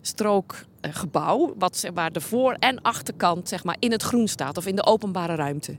strookgebouw, 0.08 1.54
wat 1.58 1.84
waar 1.94 2.12
de 2.12 2.20
voor- 2.20 2.56
en 2.58 2.82
achterkant 2.82 3.48
zeg 3.48 3.64
maar, 3.64 3.76
in 3.78 3.92
het 3.92 4.02
groen 4.02 4.28
staat 4.28 4.56
of 4.56 4.66
in 4.66 4.76
de 4.76 4.86
openbare 4.86 5.34
ruimte. 5.34 5.76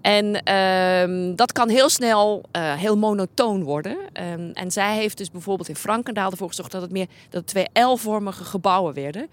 En 0.00 0.54
um, 0.54 1.36
dat 1.36 1.52
kan 1.52 1.68
heel 1.68 1.88
snel 1.88 2.42
uh, 2.56 2.72
heel 2.74 2.96
monotoon 2.96 3.62
worden. 3.62 3.96
Um, 3.96 4.50
en 4.52 4.70
zij 4.70 4.94
heeft 4.94 5.16
dus 5.16 5.30
bijvoorbeeld 5.30 5.68
in 5.68 5.76
Frankendaal 5.76 6.30
ervoor 6.30 6.48
gezorgd 6.48 6.72
dat 6.72 6.82
het 6.82 6.90
meer 6.90 7.06
dat 7.06 7.40
het 7.40 7.46
twee 7.46 7.84
L-vormige 7.84 8.44
gebouwen 8.44 8.94
werden. 8.94 9.28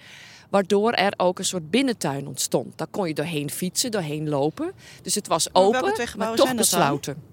Waardoor 0.50 0.92
er 0.92 1.14
ook 1.18 1.40
een 1.40 1.46
soort 1.46 1.70
binnentuin 1.70 2.28
ontstond. 2.28 2.78
Daar 2.78 2.88
kon 2.88 3.08
je 3.08 3.14
doorheen 3.14 3.50
fietsen, 3.50 3.92
doorheen 3.92 4.30
lopen. 4.30 4.72
Dus 5.02 5.16
het 5.16 5.28
was 5.28 5.54
open, 5.54 5.94
maar 6.18 6.36
toch 6.36 6.56
besloten. 6.56 7.24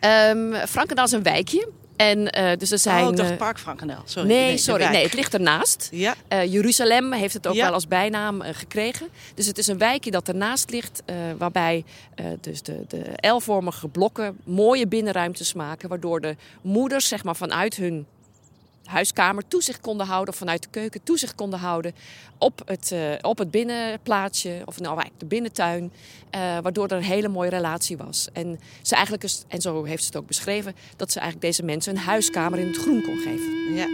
Um, 0.00 0.54
Frankendaal 0.54 1.04
is 1.04 1.12
een 1.12 1.22
wijkje. 1.22 1.68
En 1.96 2.38
uh, 2.38 2.50
dus 2.58 2.70
er 2.70 2.78
zijn. 2.78 3.04
Oh, 3.04 3.10
ik 3.10 3.16
dacht 3.16 3.36
Park 3.36 3.58
Frankendaal. 3.58 4.02
Sorry. 4.04 4.28
Nee, 4.28 4.46
nee 4.46 4.56
sorry. 4.56 4.84
Nee, 4.84 5.02
het 5.02 5.14
ligt 5.14 5.34
ernaast. 5.34 5.88
Ja. 5.92 6.14
Uh, 6.32 6.52
Jeruzalem 6.52 7.12
heeft 7.12 7.34
het 7.34 7.46
ook 7.46 7.54
ja. 7.54 7.64
wel 7.64 7.72
als 7.72 7.88
bijnaam 7.88 8.42
uh, 8.42 8.48
gekregen. 8.52 9.08
Dus 9.34 9.46
het 9.46 9.58
is 9.58 9.66
een 9.66 9.78
wijkje 9.78 10.10
dat 10.10 10.28
ernaast 10.28 10.70
ligt, 10.70 11.02
waarbij 11.38 11.84
dus 12.40 12.62
de, 12.62 12.84
de 12.88 13.28
L-vormige 13.28 13.88
blokken 13.88 14.38
mooie 14.44 14.86
binnenruimtes 14.86 15.52
maken, 15.52 15.88
waardoor 15.88 16.20
de 16.20 16.36
moeders 16.62 17.08
zeg 17.08 17.24
maar 17.24 17.36
vanuit 17.36 17.76
hun 17.76 18.06
huiskamer 18.84 19.48
toezicht 19.48 19.80
konden 19.80 20.06
houden, 20.06 20.32
of 20.32 20.38
vanuit 20.38 20.62
de 20.62 20.68
keuken 20.70 21.02
toezicht 21.02 21.34
konden 21.34 21.58
houden 21.58 21.94
op 22.38 22.62
het, 22.64 22.90
uh, 22.92 23.12
op 23.20 23.38
het 23.38 23.50
binnenplaatsje, 23.50 24.62
of 24.64 24.80
nou 24.80 24.92
eigenlijk 24.92 25.20
de 25.20 25.26
binnentuin, 25.26 25.92
uh, 26.34 26.58
waardoor 26.62 26.88
er 26.88 26.96
een 26.96 27.02
hele 27.02 27.28
mooie 27.28 27.50
relatie 27.50 27.96
was. 27.96 28.28
En 28.32 28.60
ze 28.82 28.94
eigenlijk, 28.94 29.24
is, 29.24 29.44
en 29.48 29.60
zo 29.60 29.84
heeft 29.84 30.02
ze 30.02 30.06
het 30.06 30.16
ook 30.16 30.26
beschreven, 30.26 30.74
dat 30.96 31.12
ze 31.12 31.18
eigenlijk 31.20 31.50
deze 31.50 31.62
mensen 31.62 31.96
een 31.96 32.02
huiskamer 32.02 32.58
in 32.58 32.66
het 32.66 32.76
groen 32.76 33.02
kon 33.02 33.18
geven. 33.18 33.74
Ja. 33.74 33.86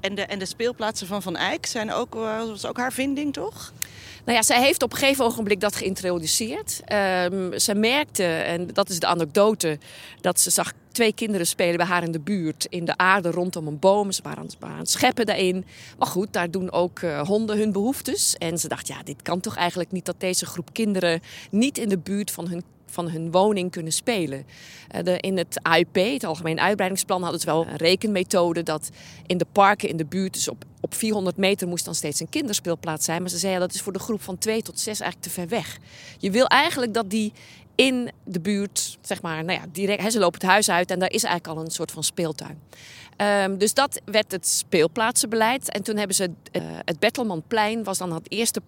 En 0.00 0.14
de, 0.14 0.22
en 0.22 0.38
de 0.38 0.46
speelplaatsen 0.46 1.06
van 1.06 1.22
Van 1.22 1.36
Eyck 1.36 1.66
zijn 1.66 1.92
ook, 1.92 2.14
was 2.14 2.66
ook 2.66 2.76
haar 2.76 2.92
vinding, 2.92 3.32
toch? 3.32 3.72
Nou 4.24 4.36
ja, 4.36 4.42
zij 4.42 4.60
heeft 4.60 4.82
op 4.82 4.92
een 4.92 4.98
gegeven 4.98 5.24
ogenblik 5.24 5.60
dat 5.60 5.76
geïntroduceerd. 5.76 6.80
Um, 7.32 7.58
ze 7.58 7.74
merkte, 7.74 8.24
en 8.24 8.66
dat 8.66 8.88
is 8.88 8.98
de 8.98 9.06
anekdote, 9.06 9.78
dat 10.20 10.40
ze 10.40 10.50
zag 10.50 10.72
twee 10.92 11.12
kinderen 11.12 11.46
spelen 11.46 11.76
bij 11.76 11.86
haar 11.86 12.02
in 12.02 12.12
de 12.12 12.20
buurt 12.20 12.66
in 12.68 12.84
de 12.84 12.96
aarde 12.96 13.30
rondom 13.30 13.66
een 13.66 13.78
boom. 13.78 14.12
Ze 14.12 14.22
waren 14.22 14.46
aan, 14.60 14.78
het 14.78 14.90
scheppen 14.90 15.26
daarin. 15.26 15.64
Maar 15.98 16.08
goed, 16.08 16.32
daar 16.32 16.50
doen 16.50 16.72
ook 16.72 17.00
uh, 17.00 17.20
honden 17.20 17.58
hun 17.58 17.72
behoeftes. 17.72 18.36
En 18.38 18.58
ze 18.58 18.68
dacht, 18.68 18.88
ja, 18.88 19.02
dit 19.02 19.22
kan 19.22 19.40
toch 19.40 19.56
eigenlijk 19.56 19.92
niet 19.92 20.04
dat 20.04 20.20
deze 20.20 20.46
groep 20.46 20.72
kinderen 20.72 21.20
niet 21.50 21.78
in 21.78 21.88
de 21.88 21.98
buurt 21.98 22.30
van 22.30 22.48
hun 22.48 22.62
van 22.90 23.10
hun 23.10 23.30
woning 23.30 23.70
kunnen 23.70 23.92
spelen. 23.92 24.46
Eh, 24.88 25.14
in 25.20 25.36
het 25.36 25.60
AUP, 25.62 25.94
het 25.94 26.24
Algemeen 26.24 26.60
Uitbreidingsplan, 26.60 27.22
hadden 27.22 27.40
ze 27.40 27.46
wel 27.46 27.66
een 27.66 27.76
rekenmethode 27.76 28.62
dat 28.62 28.90
in 29.26 29.38
de 29.38 29.46
parken 29.52 29.88
in 29.88 29.96
de 29.96 30.06
buurt, 30.06 30.32
dus 30.32 30.48
op, 30.48 30.64
op 30.80 30.94
400 30.94 31.36
meter 31.36 31.68
moest 31.68 31.84
dan 31.84 31.94
steeds 31.94 32.20
een 32.20 32.28
kinderspeelplaats 32.28 33.04
zijn. 33.04 33.20
Maar 33.20 33.30
ze 33.30 33.38
zeiden 33.38 33.60
dat 33.60 33.74
is 33.74 33.82
voor 33.82 33.92
de 33.92 33.98
groep 33.98 34.22
van 34.22 34.38
2 34.38 34.62
tot 34.62 34.80
6 34.80 35.00
eigenlijk 35.00 35.22
te 35.22 35.40
ver 35.40 35.48
weg. 35.48 35.78
Je 36.18 36.30
wil 36.30 36.46
eigenlijk 36.46 36.94
dat 36.94 37.10
die 37.10 37.32
in 37.74 38.10
de 38.24 38.40
buurt, 38.40 38.98
zeg 39.00 39.22
maar, 39.22 39.44
nou 39.44 39.60
ja, 39.60 39.66
direct, 39.72 40.12
ze 40.12 40.18
lopen 40.18 40.40
het 40.40 40.48
huis 40.48 40.70
uit 40.70 40.90
en 40.90 40.98
daar 40.98 41.12
is 41.12 41.24
eigenlijk 41.24 41.58
al 41.58 41.64
een 41.64 41.70
soort 41.70 41.90
van 41.90 42.04
speeltuin. 42.04 42.58
Um, 43.16 43.58
dus 43.58 43.74
dat 43.74 44.00
werd 44.04 44.32
het 44.32 44.48
speelplaatsenbeleid. 44.48 45.70
En 45.70 45.82
toen 45.82 45.96
hebben 45.96 46.16
ze 46.16 46.24
uh, 46.52 46.62
het 46.84 46.98
Bettelmanplein 46.98 47.84
was 47.84 47.98
dan 47.98 48.12
het 48.12 48.30
eerste 48.30 48.60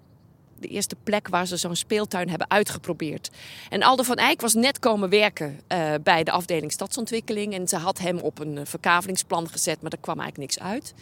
de 0.63 0.69
eerste 0.69 0.97
plek 1.05 1.29
waar 1.29 1.47
ze 1.47 1.57
zo'n 1.57 1.77
speeltuin 1.77 2.29
hebben 2.29 2.51
uitgeprobeerd. 2.51 3.31
En 3.69 3.83
Aldo 3.83 4.03
van 4.03 4.17
Eyck 4.17 4.41
was 4.41 4.55
net 4.55 4.79
komen 4.79 5.09
werken 5.09 5.61
uh, 5.69 5.95
bij 6.03 6.25
de 6.25 6.31
afdeling 6.31 6.73
stadsontwikkeling. 6.73 7.55
En 7.55 7.69
ze 7.69 7.77
had 7.77 7.99
hem 7.99 8.19
op 8.19 8.39
een 8.39 8.57
uh, 8.57 8.61
verkavelingsplan 8.65 9.49
gezet, 9.49 9.83
maar 9.83 9.93
er 9.93 9.99
kwam 9.99 10.21
eigenlijk 10.21 10.55
niks 10.55 10.71
uit. 10.71 10.95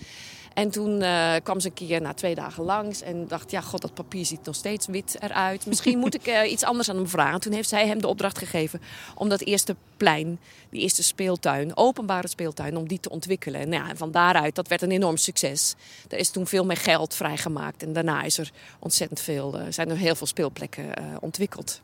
En 0.55 0.71
toen 0.71 1.01
uh, 1.01 1.35
kwam 1.43 1.61
ze 1.61 1.67
een 1.67 1.75
keer 1.75 2.01
na 2.01 2.15
twee 2.15 2.35
dagen 2.35 2.65
langs 2.65 3.03
en 3.03 3.29
dacht, 3.29 3.51
ja 3.51 3.61
god, 3.61 3.81
dat 3.81 3.95
papier 3.95 4.25
ziet 4.25 4.45
nog 4.45 4.55
steeds 4.55 4.87
wit 4.87 5.17
eruit. 5.21 5.67
Misschien 5.67 5.99
moet 5.99 6.15
ik 6.15 6.27
uh, 6.27 6.51
iets 6.51 6.65
anders 6.65 6.91
aan 6.91 6.97
hem 6.97 7.09
vragen. 7.09 7.41
Toen 7.41 7.53
heeft 7.53 7.69
zij 7.69 7.87
hem 7.87 8.01
de 8.01 8.07
opdracht 8.07 8.39
gegeven 8.39 8.81
om 9.15 9.29
dat 9.29 9.41
eerste 9.41 9.77
plein, 9.97 10.39
die 10.71 10.81
eerste 10.81 11.03
speeltuin, 11.03 11.77
openbare 11.77 12.29
speeltuin, 12.29 12.77
om 12.77 12.89
die 12.89 13.01
te 13.01 13.11
ontwikkelen. 13.11 13.61
En, 13.61 13.69
nou 13.69 13.85
ja, 13.85 13.91
en 13.91 13.97
van 13.97 14.11
daaruit, 14.11 14.55
dat 14.55 14.69
werd 14.69 14.83
een 14.83 14.91
enorm 14.91 15.17
succes. 15.17 15.75
Er 16.09 16.19
is 16.19 16.31
toen 16.31 16.47
veel 16.47 16.65
meer 16.65 16.77
geld 16.77 17.15
vrijgemaakt 17.15 17.83
en 17.83 17.93
daarna 17.93 18.23
is 18.23 18.39
er 18.39 18.51
ontzettend 18.79 19.21
veel, 19.21 19.61
uh, 19.61 19.67
zijn 19.69 19.91
er 19.91 19.97
heel 19.97 20.15
veel 20.15 20.27
speelplekken 20.27 20.85
ontwikkeld. 21.21 21.81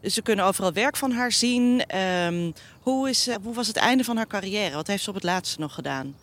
We 0.00 0.22
kunnen 0.22 0.44
overal 0.44 0.72
werk 0.72 0.96
van 0.96 1.10
haar 1.10 1.32
zien. 1.32 1.96
Um, 1.96 2.52
hoe, 2.80 3.08
is, 3.08 3.28
hoe 3.42 3.54
was 3.54 3.66
het 3.66 3.76
einde 3.76 4.04
van 4.04 4.16
haar 4.16 4.26
carrière? 4.26 4.74
Wat 4.74 4.86
heeft 4.86 5.02
ze 5.02 5.08
op 5.08 5.14
het 5.14 5.24
laatste 5.24 5.60
nog 5.60 5.74
gedaan? 5.74 6.14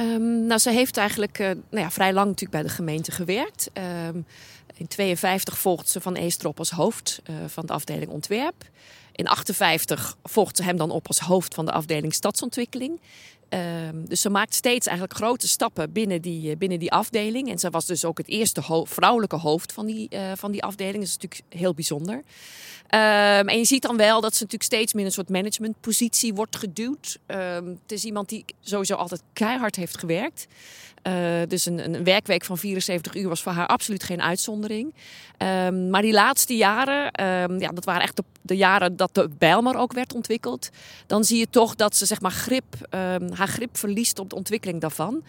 Um, 0.00 0.46
nou, 0.46 0.60
ze 0.60 0.70
heeft 0.70 0.96
eigenlijk 0.96 1.38
uh, 1.38 1.46
nou 1.46 1.84
ja, 1.84 1.90
vrij 1.90 2.12
lang 2.12 2.26
natuurlijk 2.26 2.52
bij 2.52 2.62
de 2.62 2.74
gemeente 2.74 3.10
gewerkt. 3.10 3.70
Um, 4.06 4.26
in 4.74 4.88
52 4.88 5.58
volgt 5.58 5.88
ze 5.88 6.00
Van 6.00 6.14
Eestrop 6.14 6.58
als 6.58 6.70
hoofd 6.70 7.22
uh, 7.30 7.36
van 7.46 7.66
de 7.66 7.72
afdeling 7.72 8.10
ontwerp. 8.10 8.64
In 9.12 9.26
58 9.26 10.16
volgt 10.22 10.56
ze 10.56 10.62
hem 10.62 10.76
dan 10.76 10.90
op 10.90 11.06
als 11.06 11.18
hoofd 11.18 11.54
van 11.54 11.64
de 11.64 11.72
afdeling 11.72 12.14
stadsontwikkeling. 12.14 13.00
Um, 13.50 14.08
dus 14.08 14.20
ze 14.20 14.30
maakt 14.30 14.54
steeds 14.54 14.86
eigenlijk 14.86 15.16
grote 15.16 15.48
stappen 15.48 15.92
binnen 15.92 16.22
die, 16.22 16.50
uh, 16.50 16.56
binnen 16.56 16.78
die 16.78 16.92
afdeling. 16.92 17.50
En 17.50 17.58
ze 17.58 17.70
was 17.70 17.86
dus 17.86 18.04
ook 18.04 18.18
het 18.18 18.28
eerste 18.28 18.62
vrouwelijke 18.84 19.36
hoofd 19.36 19.72
van 19.72 19.86
die, 19.86 20.08
uh, 20.10 20.32
van 20.34 20.52
die 20.52 20.62
afdeling. 20.62 20.96
Dat 20.96 21.06
is 21.06 21.16
natuurlijk 21.18 21.42
heel 21.48 21.74
bijzonder. 21.74 22.14
Um, 22.14 23.48
en 23.48 23.58
je 23.58 23.64
ziet 23.64 23.82
dan 23.82 23.96
wel 23.96 24.20
dat 24.20 24.32
ze 24.34 24.42
natuurlijk 24.42 24.72
steeds 24.72 24.92
meer 24.92 25.04
een 25.04 25.12
soort 25.12 25.28
managementpositie 25.28 26.34
wordt 26.34 26.56
geduwd. 26.56 27.18
Um, 27.26 27.78
het 27.82 27.92
is 27.92 28.04
iemand 28.04 28.28
die 28.28 28.44
sowieso 28.60 28.94
altijd 28.94 29.22
keihard 29.32 29.76
heeft 29.76 29.98
gewerkt. 29.98 30.46
Uh, 31.02 31.14
dus 31.48 31.66
een, 31.66 31.94
een, 31.94 32.04
werkweek 32.04 32.44
van 32.44 32.58
74 32.58 33.14
uur 33.14 33.28
was 33.28 33.42
voor 33.42 33.52
haar 33.52 33.66
absoluut 33.66 34.02
geen 34.02 34.22
uitzondering. 34.22 34.94
Maar 35.90 36.02
die 36.02 36.12
laatste 36.12 36.56
jaren, 36.56 37.10
ja, 37.58 37.68
dat 37.68 37.84
waren 37.84 38.02
echt 38.02 38.16
de, 38.16 38.24
de, 38.48 38.56
jaren 38.56 38.96
dat 38.96 39.14
de 39.14 39.28
Bijlmer 39.38 39.76
ook 39.76 39.92
werd 39.92 40.14
ontwikkeld. 40.14 40.68
Dan 41.06 41.24
zie 41.24 41.38
je 41.38 41.50
toch 41.50 41.74
dat 41.74 41.96
ze 41.96 42.06
zeg 42.06 42.20
maar, 42.20 42.30
grip, 42.30 42.64
um, 42.90 43.32
haar 43.32 43.48
grip 43.48 43.76
verliest 43.76 44.18
op 44.18 44.30
de 44.30 44.36
ontwikkeling 44.36 44.80
daarvan. 44.80 45.22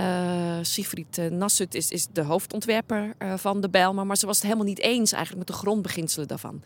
Uh, 0.00 0.58
Sigfried 0.62 1.30
Nassut 1.30 1.74
is, 1.74 1.90
is 1.90 2.06
de 2.12 2.22
hoofdontwerper 2.22 3.14
uh, 3.18 3.34
van 3.36 3.60
de 3.60 3.68
Bijlmer. 3.68 4.06
Maar 4.06 4.16
ze 4.16 4.26
was 4.26 4.36
het 4.36 4.44
helemaal 4.44 4.66
niet 4.66 4.80
eens 4.80 5.12
eigenlijk 5.12 5.46
met 5.46 5.56
de 5.56 5.62
grondbeginselen 5.62 6.28
daarvan. 6.28 6.62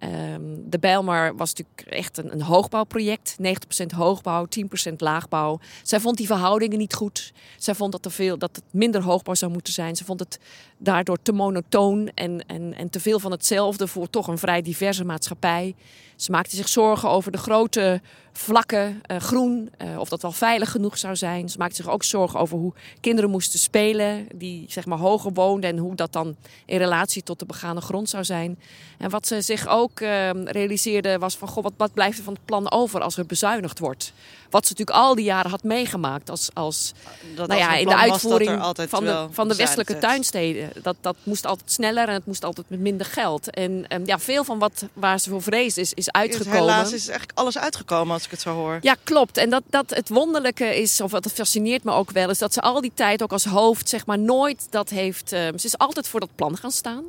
Um, 0.00 0.70
de 0.70 0.78
Bijlmer 0.78 1.36
was 1.36 1.54
natuurlijk 1.54 1.88
echt 1.88 2.18
een, 2.18 2.32
een 2.32 2.42
hoogbouwproject. 2.42 3.36
90% 3.82 3.86
hoogbouw, 3.96 4.46
10% 4.90 4.92
laagbouw. 4.96 5.60
Zij 5.82 6.00
vond 6.00 6.16
die 6.16 6.26
verhoudingen 6.26 6.78
niet 6.78 6.94
goed. 6.94 7.32
Zij 7.58 7.74
vond 7.74 7.92
dat, 7.92 8.04
er 8.04 8.10
veel, 8.10 8.38
dat 8.38 8.56
het 8.56 8.64
minder 8.70 9.02
hoogbouw 9.02 9.34
zou 9.34 9.52
moeten 9.52 9.72
zijn. 9.72 9.96
Ze 9.96 10.04
vond 10.04 10.20
het 10.20 10.38
daardoor 10.78 11.22
te 11.22 11.32
monotoon 11.32 12.10
en, 12.14 12.46
en, 12.46 12.74
en 12.74 12.90
te 12.90 13.00
veel 13.00 13.18
van 13.18 13.30
hetzelfde 13.30 13.86
voor 13.86 14.10
toch 14.10 14.26
een 14.26 14.38
vrij 14.38 14.62
diverse 14.62 15.04
maatschappij. 15.04 15.74
Ze 16.16 16.30
maakte 16.30 16.56
zich 16.56 16.68
zorgen 16.68 17.08
over 17.08 17.32
de 17.32 17.38
grote 17.38 18.00
vlakken, 18.32 19.02
uh, 19.10 19.16
groen, 19.16 19.70
uh, 19.82 19.98
of 19.98 20.08
dat 20.08 20.22
wel 20.22 20.32
veilig 20.32 20.70
genoeg 20.70 20.98
zou 20.98 21.16
zijn. 21.16 21.48
Ze 21.48 21.58
maakte 21.58 21.74
zich 21.74 21.88
ook 21.88 22.04
zorgen 22.04 22.40
over 22.40 22.58
hoe 22.58 22.72
kinderen 23.00 23.30
moesten 23.30 23.58
spelen, 23.58 24.28
die 24.34 24.64
zeg 24.68 24.86
maar 24.86 24.98
hoger 24.98 25.32
woonden 25.32 25.70
en 25.70 25.76
hoe 25.76 25.94
dat 25.94 26.12
dan 26.12 26.36
in 26.66 26.78
relatie 26.78 27.22
tot 27.22 27.38
de 27.38 27.46
begane 27.46 27.80
grond 27.80 28.08
zou 28.08 28.24
zijn. 28.24 28.58
En 28.98 29.10
wat 29.10 29.26
ze 29.26 29.40
zich 29.40 29.68
ook 29.68 30.00
uh, 30.00 30.30
realiseerde 30.44 31.18
was 31.18 31.36
van, 31.36 31.48
goh, 31.48 31.62
wat, 31.62 31.72
wat 31.76 31.92
blijft 31.92 32.18
er 32.18 32.24
van 32.24 32.32
het 32.32 32.44
plan 32.44 32.70
over 32.70 33.00
als 33.00 33.16
er 33.16 33.26
bezuinigd 33.26 33.78
wordt? 33.78 34.12
Wat 34.50 34.66
ze 34.66 34.72
natuurlijk 34.72 35.06
al 35.06 35.14
die 35.14 35.24
jaren 35.24 35.50
had 35.50 35.62
meegemaakt 35.62 36.30
als, 36.30 36.50
als, 36.54 36.92
dat 37.34 37.48
nou 37.48 37.60
ja, 37.60 37.74
in 37.74 37.88
de 37.88 37.96
uitvoering 37.96 38.62
van 38.88 39.04
de, 39.04 39.26
van 39.30 39.48
de 39.48 39.56
westelijke 39.56 39.92
tuin. 39.92 40.02
tuinsteden. 40.02 40.70
Dat, 40.82 40.96
dat 41.00 41.16
moest 41.22 41.46
altijd 41.46 41.72
sneller 41.72 42.08
en 42.08 42.14
het 42.14 42.26
moest 42.26 42.44
altijd 42.44 42.70
met 42.70 42.80
minder 42.80 43.06
geld. 43.06 43.50
En 43.50 43.84
um, 43.88 44.06
ja, 44.06 44.18
veel 44.18 44.44
van 44.44 44.58
wat, 44.58 44.86
waar 44.92 45.20
ze 45.20 45.30
voor 45.30 45.42
vreesde 45.42 45.80
is, 45.80 45.92
is 45.92 46.10
uitgekomen. 46.10 46.58
Helaas 46.58 46.92
is 46.92 47.08
eigenlijk 47.08 47.38
alles 47.38 47.58
uitgekomen 47.58 48.14
als 48.22 48.32
ik 48.32 48.38
het 48.38 48.40
zo 48.40 48.54
hoor. 48.54 48.78
Ja, 48.80 48.96
klopt. 49.04 49.36
En 49.36 49.50
dat, 49.50 49.62
dat 49.70 49.90
het 49.90 50.08
wonderlijke 50.08 50.80
is, 50.80 51.00
of 51.00 51.10
wat 51.10 51.32
fascineert 51.32 51.84
me 51.84 51.92
ook 51.92 52.10
wel, 52.10 52.30
is 52.30 52.38
dat 52.38 52.52
ze 52.52 52.60
al 52.60 52.80
die 52.80 52.92
tijd 52.94 53.22
ook 53.22 53.32
als 53.32 53.44
hoofd, 53.44 53.88
zeg 53.88 54.06
maar, 54.06 54.18
nooit 54.18 54.66
dat 54.70 54.88
heeft. 54.88 55.32
Uh, 55.32 55.38
ze 55.38 55.66
is 55.66 55.78
altijd 55.78 56.08
voor 56.08 56.20
dat 56.20 56.34
plan 56.34 56.56
gaan 56.56 56.70
staan. 56.70 57.04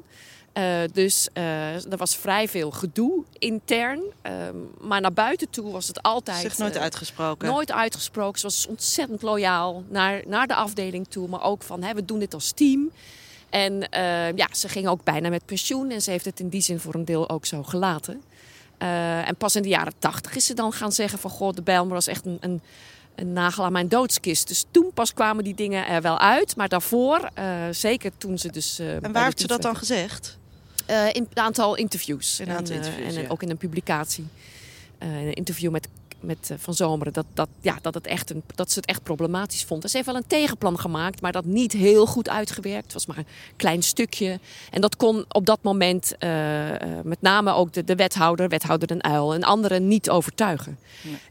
Uh, 0.53 0.79
dus 0.93 1.29
uh, 1.33 1.91
er 1.91 1.97
was 1.97 2.15
vrij 2.15 2.47
veel 2.47 2.71
gedoe 2.71 3.23
intern. 3.39 3.99
Uh, 4.23 4.31
maar 4.81 5.01
naar 5.01 5.13
buiten 5.13 5.49
toe 5.49 5.71
was 5.71 5.87
het 5.87 6.01
altijd. 6.01 6.41
Zich 6.41 6.57
nooit 6.57 6.77
uitgesproken. 6.77 7.47
Nooit 7.47 7.71
uitgesproken. 7.71 8.39
Ze 8.39 8.45
was 8.45 8.67
ontzettend 8.67 9.21
loyaal 9.21 9.83
naar, 9.89 10.21
naar 10.27 10.47
de 10.47 10.55
afdeling 10.55 11.07
toe. 11.09 11.27
Maar 11.27 11.43
ook 11.43 11.63
van 11.63 11.83
hè, 11.83 11.93
we 11.93 12.05
doen 12.05 12.19
dit 12.19 12.33
als 12.33 12.51
team. 12.51 12.91
En 13.49 13.87
ja, 14.35 14.47
ze 14.51 14.69
ging 14.69 14.87
ook 14.87 15.03
bijna 15.03 15.29
met 15.29 15.45
pensioen. 15.45 15.91
En 15.91 16.01
ze 16.01 16.11
heeft 16.11 16.25
het 16.25 16.39
in 16.39 16.49
die 16.49 16.61
zin 16.61 16.79
voor 16.79 16.95
een 16.95 17.05
deel 17.05 17.29
ook 17.29 17.45
zo 17.45 17.63
gelaten. 17.63 18.21
Uh, 18.83 19.27
en 19.27 19.35
pas 19.35 19.55
in 19.55 19.61
de 19.61 19.67
jaren 19.67 19.93
tachtig 19.99 20.35
is 20.35 20.45
ze 20.45 20.53
dan 20.53 20.73
gaan 20.73 20.91
zeggen 20.91 21.19
van... 21.19 21.31
...goh, 21.31 21.53
de 21.53 21.61
Bijlmer 21.61 21.93
was 21.93 22.07
echt 22.07 22.25
een, 22.25 22.37
een, 22.39 22.61
een, 23.15 23.33
nagel 23.33 23.63
aan 23.63 23.71
mijn 23.71 23.87
doodskist. 23.87 24.47
Dus 24.47 24.65
toen 24.71 24.91
pas 24.93 25.13
kwamen 25.13 25.43
die 25.43 25.55
dingen 25.55 25.87
er 25.87 26.01
wel 26.01 26.19
uit. 26.19 26.55
Maar 26.55 26.69
daarvoor, 26.69 27.29
uh, 27.39 27.45
zeker 27.71 28.11
toen 28.17 28.37
ze 28.37 28.51
dus... 28.51 28.79
Uh, 28.79 29.03
en 29.03 29.11
waar 29.11 29.23
heeft 29.23 29.39
ze 29.39 29.47
dat 29.47 29.61
dan 29.61 29.75
gezegd? 29.75 30.37
in 30.87 31.27
een 31.33 31.43
aantal 31.43 31.75
interviews. 31.75 32.39
In 32.39 32.49
een 32.49 32.55
aantal 32.55 32.75
en, 32.75 32.81
interviews, 32.81 33.15
en 33.15 33.21
ja. 33.21 33.29
ook 33.29 33.43
in 33.43 33.49
een 33.49 33.57
publicatie. 33.57 34.27
een 34.99 35.33
interview 35.33 35.71
met 35.71 35.87
met 36.23 36.49
uh, 36.51 36.57
Van 36.59 36.73
Zomeren, 36.73 37.13
dat, 37.13 37.25
dat, 37.33 37.47
ja, 37.61 37.77
dat, 37.81 37.93
het 37.93 38.07
echt 38.07 38.29
een, 38.29 38.43
dat 38.55 38.71
ze 38.71 38.79
het 38.79 38.87
echt 38.87 39.03
problematisch 39.03 39.63
vond. 39.63 39.89
Ze 39.89 39.95
heeft 39.95 40.07
wel 40.07 40.15
een 40.15 40.27
tegenplan 40.27 40.79
gemaakt, 40.79 41.21
maar 41.21 41.31
dat 41.31 41.45
niet 41.45 41.71
heel 41.71 42.05
goed 42.05 42.29
uitgewerkt. 42.29 42.83
Het 42.83 42.93
was 42.93 43.05
maar 43.05 43.17
een 43.17 43.25
klein 43.55 43.83
stukje. 43.83 44.39
En 44.71 44.81
dat 44.81 44.95
kon 44.95 45.25
op 45.27 45.45
dat 45.45 45.59
moment 45.61 46.13
uh, 46.19 46.69
uh, 46.69 46.75
met 47.03 47.21
name 47.21 47.53
ook 47.53 47.73
de, 47.73 47.83
de 47.83 47.95
wethouder, 47.95 48.49
wethouder 48.49 48.87
Den 48.87 49.03
Uil, 49.03 49.33
en 49.33 49.43
anderen 49.43 49.87
niet 49.87 50.09
overtuigen. 50.09 50.77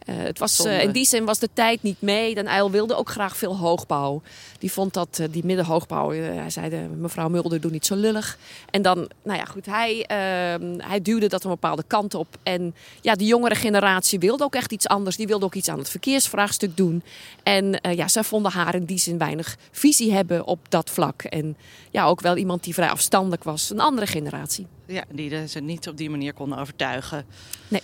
Het 0.05 0.39
was, 0.39 0.61
in 0.61 0.93
die 0.93 1.05
zin 1.05 1.25
was 1.25 1.39
de 1.39 1.49
tijd 1.53 1.83
niet 1.83 2.01
mee. 2.01 2.35
Den 2.35 2.49
Uil 2.49 2.71
wilde 2.71 2.95
ook 2.95 3.11
graag 3.11 3.37
veel 3.37 3.57
hoogbouw. 3.57 4.23
Die 4.59 4.73
vond 4.73 4.95
dat 4.95 5.21
die 5.31 5.45
middenhoogbouw, 5.45 6.11
hij 6.11 6.51
zei, 6.51 6.89
mevrouw 6.97 7.29
Mulder, 7.29 7.61
doe 7.61 7.71
niet 7.71 7.87
zo 7.87 7.95
lullig. 7.95 8.39
En 8.71 8.83
dan, 8.83 9.09
nou 9.23 9.39
ja, 9.39 9.45
goed, 9.45 9.67
hij, 9.67 10.05
ehm, 10.07 10.79
hij 10.79 11.03
duwde 11.03 11.29
dat 11.29 11.45
een 11.45 11.51
bepaalde 11.51 11.85
kant 11.87 12.15
op. 12.15 12.27
En 12.43 12.75
ja, 13.01 13.15
de 13.15 13.25
jongere 13.25 13.55
generatie 13.55 14.19
wilde 14.19 14.45
ook 14.45 14.55
echt 14.55 14.73
iets 14.73 14.82
anders. 14.89 15.17
Die 15.17 15.27
wilde 15.27 15.45
ook 15.45 15.55
iets 15.55 15.69
aan 15.69 15.79
het 15.79 15.89
verkeersvraagstuk 15.89 16.77
doen. 16.77 17.03
En 17.43 17.79
uh, 17.87 17.95
ja, 17.95 18.09
zij 18.09 18.25
vonden 18.25 18.53
haar 18.53 18.75
in 18.75 18.85
die 18.85 18.99
zin 18.99 19.19
weinig 19.19 19.57
visie 19.71 20.13
hebben 20.13 20.45
op 20.45 20.59
dat 20.69 20.91
vlak. 20.91 21.23
En 21.23 21.57
ja, 21.91 22.05
ook 22.05 22.21
wel 22.21 22.37
iemand 22.37 22.65
die 22.65 22.75
vrij 22.75 22.89
afstandelijk 22.89 23.45
was. 23.45 23.71
Een 23.71 23.81
andere 23.81 24.07
generatie. 24.07 24.67
Ja, 24.87 25.05
die 25.11 25.49
ze 25.49 25.61
niet 25.61 25.89
op 25.89 25.97
die 25.97 26.11
manier 26.11 26.33
konden 26.33 26.59
overtuigen. 26.59 27.27
Nee. 27.69 27.83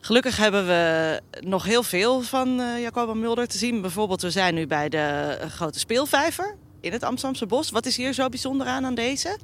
Gelukkig 0.00 0.36
hebben 0.36 0.66
we 0.66 1.20
nog 1.40 1.64
heel 1.64 1.82
veel 1.82 2.22
van 2.22 2.60
uh, 2.60 2.80
Jacoba 2.80 3.14
Mulder 3.14 3.48
te 3.48 3.58
zien. 3.58 3.80
Bijvoorbeeld, 3.80 4.22
we 4.22 4.30
zijn 4.30 4.54
nu 4.54 4.66
bij 4.66 4.88
de 4.88 5.36
grote 5.48 5.78
speelvijver 5.78 6.56
in 6.80 6.92
het 6.92 7.02
Amsterdamse 7.02 7.46
bos. 7.46 7.70
Wat 7.70 7.86
is 7.86 7.96
hier 7.96 8.12
zo 8.12 8.28
bijzonder 8.28 8.66
aan 8.66 8.84
aan 8.84 8.94
deze? 8.94 9.38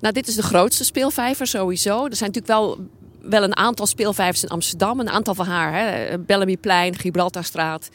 Nou, 0.00 0.14
dit 0.14 0.28
is 0.28 0.34
de 0.34 0.42
grootste 0.42 0.84
speelvijver 0.84 1.46
sowieso. 1.46 2.06
Er 2.06 2.16
zijn 2.16 2.30
natuurlijk 2.32 2.60
wel 2.60 2.88
wel 3.28 3.42
een 3.42 3.56
aantal 3.56 3.86
speelvijvers 3.86 4.42
in 4.42 4.48
Amsterdam. 4.48 5.00
Een 5.00 5.10
aantal 5.10 5.34
van 5.34 5.46
haar. 5.46 5.72
Hè. 5.74 6.18
Bellamyplein, 6.18 6.94
Gibraltarstraat. 6.94 7.88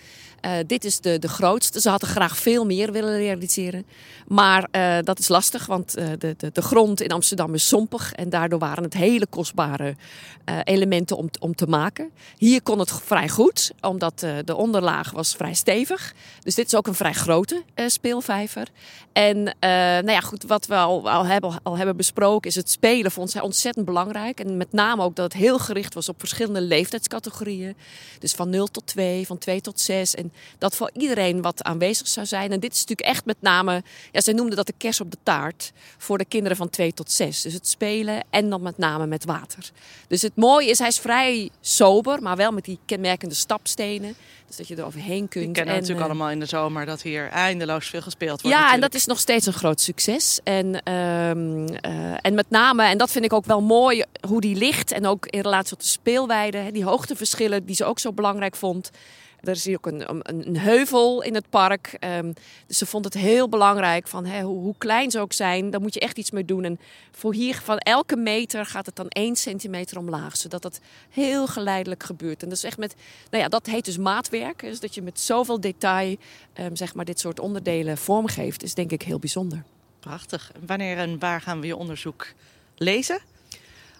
Uh, 0.45 0.51
dit 0.67 0.85
is 0.85 0.99
de, 0.99 1.19
de 1.19 1.27
grootste. 1.27 1.81
Ze 1.81 1.89
hadden 1.89 2.09
graag 2.09 2.37
veel 2.37 2.65
meer 2.65 2.91
willen 2.91 3.17
realiseren. 3.17 3.85
Maar 4.27 4.67
uh, 4.71 4.97
dat 5.03 5.19
is 5.19 5.27
lastig, 5.27 5.65
want 5.65 5.97
uh, 5.97 6.05
de, 6.17 6.35
de, 6.37 6.49
de 6.53 6.61
grond 6.61 7.01
in 7.01 7.11
Amsterdam 7.11 7.53
is 7.53 7.67
sompig. 7.67 8.13
En 8.13 8.29
daardoor 8.29 8.59
waren 8.59 8.83
het 8.83 8.93
hele 8.93 9.27
kostbare 9.27 9.95
elementen 10.63 11.17
om, 11.17 11.29
om 11.39 11.55
te 11.55 11.67
maken. 11.67 12.09
Hier 12.37 12.61
kon 12.61 12.79
het 12.79 12.91
vrij 12.91 13.29
goed, 13.29 13.71
omdat 13.81 14.19
de 14.45 14.55
onderlaag 14.55 15.11
was 15.11 15.35
vrij 15.35 15.53
stevig. 15.53 16.13
Dus 16.39 16.55
dit 16.55 16.65
is 16.65 16.75
ook 16.75 16.87
een 16.87 16.93
vrij 16.93 17.13
grote 17.13 17.63
speelvijver. 17.87 18.67
En 19.13 19.43
nou 19.59 20.11
ja, 20.11 20.19
goed, 20.19 20.43
wat 20.43 20.65
we 20.65 20.75
al, 20.75 21.09
al, 21.09 21.25
hebben, 21.25 21.59
al 21.63 21.77
hebben 21.77 21.97
besproken 21.97 22.49
is 22.49 22.55
het 22.55 22.69
spelen 22.69 23.11
vond 23.11 23.31
zij 23.31 23.41
ontzettend 23.41 23.85
belangrijk. 23.85 24.39
En 24.39 24.57
met 24.57 24.71
name 24.71 25.03
ook 25.03 25.15
dat 25.15 25.33
het 25.33 25.41
heel 25.41 25.59
gericht 25.59 25.93
was 25.93 26.09
op 26.09 26.19
verschillende 26.19 26.61
leeftijdscategorieën. 26.61 27.75
Dus 28.19 28.33
van 28.33 28.49
0 28.49 28.67
tot 28.67 28.87
2, 28.87 29.25
van 29.25 29.37
2 29.37 29.61
tot 29.61 29.79
6. 29.79 30.15
En 30.15 30.30
dat 30.57 30.75
voor 30.75 30.89
iedereen 30.93 31.41
wat 31.41 31.63
aanwezig 31.63 32.07
zou 32.07 32.25
zijn. 32.25 32.51
En 32.51 32.59
dit 32.59 32.73
is 32.73 32.79
natuurlijk 32.79 33.09
echt 33.09 33.25
met 33.25 33.37
name, 33.39 33.83
ja, 34.11 34.21
zij 34.21 34.33
noemden 34.33 34.55
dat 34.55 34.67
de 34.67 34.73
kers 34.77 35.01
op 35.01 35.11
de 35.11 35.17
taart 35.23 35.71
voor 35.97 36.17
de 36.17 36.25
kinderen 36.25 36.57
van 36.57 36.69
2 36.69 36.93
tot 36.93 37.11
6. 37.11 37.41
Dus 37.41 37.53
het 37.53 37.67
spelen 37.67 38.23
en 38.29 38.49
dan 38.49 38.61
met 38.61 38.77
name 38.77 39.07
met 39.07 39.25
water. 39.25 39.69
Dus 40.07 40.21
het 40.21 40.35
mooie 40.35 40.69
is, 40.69 40.79
hij 40.79 40.87
is 40.87 40.99
vrij 40.99 41.49
sober, 41.61 42.21
maar 42.21 42.35
wel 42.35 42.51
met 42.51 42.65
die 42.65 42.79
kenmerkende 42.85 43.35
stapstenen. 43.35 44.15
Dus 44.47 44.67
dat 44.67 44.67
je 44.67 44.75
er 44.75 44.85
overheen 44.85 45.27
kunt. 45.27 45.45
We 45.45 45.51
kennen 45.51 45.73
en, 45.73 45.79
natuurlijk 45.79 45.99
uh, 45.99 46.11
allemaal 46.11 46.29
in 46.29 46.39
de 46.39 46.45
zomer 46.45 46.85
dat 46.85 47.01
hier 47.01 47.29
eindeloos 47.29 47.87
veel 47.87 48.01
gespeeld 48.01 48.41
wordt. 48.41 48.57
Ja, 48.57 48.63
natuurlijk. 48.63 48.83
en 48.83 48.89
dat 48.89 48.99
is 48.99 49.05
nog 49.05 49.19
steeds 49.19 49.45
een 49.45 49.53
groot 49.53 49.81
succes. 49.81 50.39
En, 50.43 50.93
um, 50.93 51.69
uh, 51.69 52.13
en 52.21 52.33
met 52.33 52.49
name, 52.49 52.83
en 52.83 52.97
dat 52.97 53.11
vind 53.11 53.25
ik 53.25 53.33
ook 53.33 53.45
wel 53.45 53.61
mooi, 53.61 54.03
hoe 54.27 54.41
die 54.41 54.55
ligt. 54.55 54.91
En 54.91 55.05
ook 55.05 55.25
in 55.25 55.41
relatie 55.41 55.69
tot 55.69 55.81
de 55.81 55.87
speelweide. 55.87 56.71
Die 56.71 56.83
hoogteverschillen 56.83 57.65
die 57.65 57.75
ze 57.75 57.85
ook 57.85 57.99
zo 57.99 58.11
belangrijk 58.13 58.55
vond. 58.55 58.91
Er 59.43 59.51
is 59.51 59.65
hier 59.65 59.77
ook 59.77 59.85
een, 59.85 60.19
een, 60.47 60.57
heuvel 60.57 61.21
in 61.21 61.35
het 61.35 61.49
park. 61.49 61.97
Um, 61.99 62.33
dus 62.67 62.77
ze 62.77 62.85
vond 62.85 63.05
het 63.05 63.13
heel 63.13 63.49
belangrijk 63.49 64.07
van 64.07 64.25
hè, 64.25 64.41
hoe, 64.41 64.75
klein 64.77 65.11
ze 65.11 65.19
ook 65.19 65.33
zijn, 65.33 65.69
daar 65.69 65.81
moet 65.81 65.93
je 65.93 65.99
echt 65.99 66.17
iets 66.17 66.31
mee 66.31 66.45
doen. 66.45 66.63
En 66.63 66.79
voor 67.11 67.33
hier 67.33 67.55
van 67.55 67.77
elke 67.77 68.15
meter 68.15 68.65
gaat 68.65 68.85
het 68.85 68.95
dan 68.95 69.07
één 69.07 69.35
centimeter 69.35 69.97
omlaag, 69.97 70.37
zodat 70.37 70.61
dat 70.61 70.79
heel 71.09 71.47
geleidelijk 71.47 72.03
gebeurt. 72.03 72.43
En 72.43 72.49
dat 72.49 72.57
is 72.57 72.63
echt 72.63 72.77
met, 72.77 72.95
nou 73.29 73.43
ja, 73.43 73.49
dat 73.49 73.65
heet 73.65 73.85
dus 73.85 73.97
maatwerk. 73.97 74.59
Dus 74.59 74.79
dat 74.79 74.95
je 74.95 75.01
met 75.01 75.19
zoveel 75.19 75.59
detail 75.59 76.15
um, 76.59 76.75
zeg 76.75 76.93
maar 76.93 77.05
dit 77.05 77.19
soort 77.19 77.39
onderdelen 77.39 77.97
vormgeeft, 77.97 78.63
is 78.63 78.73
denk 78.73 78.91
ik 78.91 79.01
heel 79.01 79.19
bijzonder. 79.19 79.63
Prachtig. 79.99 80.51
Wanneer 80.65 80.97
en 80.97 81.19
waar 81.19 81.41
gaan 81.41 81.59
we 81.59 81.67
je 81.67 81.75
onderzoek 81.75 82.27
lezen? 82.75 83.19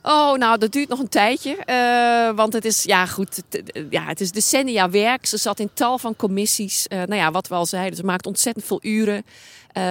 Oh, 0.04 0.38
nou, 0.38 0.58
dat 0.58 0.72
duurt 0.72 0.90
nog 0.90 1.00
een 1.00 1.10
tijdje. 1.10 1.58
Uh, 1.66 2.36
want 2.36 2.54
het 2.54 2.66
is, 2.66 2.84
ja 2.84 3.06
goed, 3.06 3.42
het, 3.50 3.86
ja, 3.90 4.06
het 4.06 4.22
is 4.22 4.32
decennia 4.32 4.90
werk. 4.90 5.26
Ze 5.26 5.38
zat 5.38 5.60
in 5.60 5.70
tal 5.74 5.98
van 5.98 6.16
commissies. 6.16 6.86
Uh, 6.90 6.98
nou 6.98 7.16
ja, 7.16 7.32
wat 7.32 7.48
we 7.48 7.56
al 7.56 7.66
zeiden, 7.66 7.98
ze 7.98 8.04
maakt 8.04 8.26
ontzettend 8.26 8.66
veel 8.66 8.80
uren. 8.82 9.26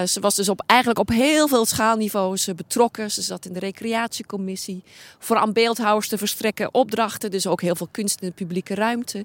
Ze 0.06 0.20
was 0.20 0.34
dus 0.34 0.48
op, 0.48 0.62
eigenlijk 0.66 1.00
op 1.00 1.08
heel 1.08 1.48
veel 1.48 1.64
schaalniveaus 1.64 2.48
betrokken. 2.56 3.10
Ze 3.10 3.22
zat 3.22 3.44
in 3.46 3.52
de 3.52 3.58
recreatiecommissie. 3.58 4.82
Voor 5.18 5.36
aan 5.36 5.52
beeldhouwers 5.52 6.08
te 6.08 6.18
verstrekken 6.18 6.74
opdrachten. 6.74 7.30
Dus 7.30 7.46
ook 7.46 7.60
heel 7.60 7.74
veel 7.74 7.88
kunst 7.90 8.20
in 8.20 8.28
de 8.28 8.34
publieke 8.34 8.74
ruimte. 8.74 9.24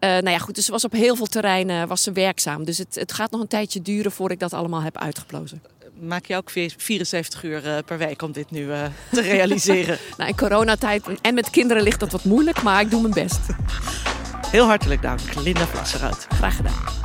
nou 0.00 0.30
ja, 0.30 0.38
goed, 0.38 0.54
dus 0.54 0.64
ze 0.64 0.70
was 0.72 0.84
op 0.84 0.92
heel 0.92 1.16
veel 1.16 1.26
terreinen 1.26 1.88
was 1.88 2.02
ze 2.02 2.12
werkzaam. 2.12 2.64
Dus 2.64 2.78
het, 2.78 2.94
het 2.94 3.12
gaat 3.12 3.30
nog 3.30 3.40
een 3.40 3.48
tijdje 3.48 3.82
duren 3.82 4.12
voordat 4.12 4.36
ik 4.36 4.50
dat 4.50 4.52
allemaal 4.58 4.82
heb 4.82 4.98
uitgeplozen 4.98 5.62
maak 6.00 6.26
je 6.26 6.36
ook 6.36 6.50
74 6.50 7.42
uur 7.42 7.66
uh, 7.66 7.78
per 7.86 7.98
week 7.98 8.22
om 8.22 8.32
dit 8.32 8.50
nu 8.50 8.64
uh, 8.66 8.84
te 9.10 9.20
realiseren? 9.32 9.98
nou, 10.16 10.28
in 10.30 10.36
coronatijd 10.36 11.20
en 11.20 11.34
met 11.34 11.50
kinderen 11.50 11.82
ligt 11.82 12.00
dat 12.00 12.12
wat 12.12 12.24
moeilijk, 12.24 12.62
maar 12.62 12.80
ik 12.80 12.90
doe 12.90 13.00
mijn 13.00 13.14
best. 13.14 13.40
Heel 14.50 14.66
hartelijk 14.66 15.02
dank, 15.02 15.20
Linda 15.42 15.66
Vlasseruit. 15.66 16.26
Graag 16.30 16.56
gedaan. 16.56 17.01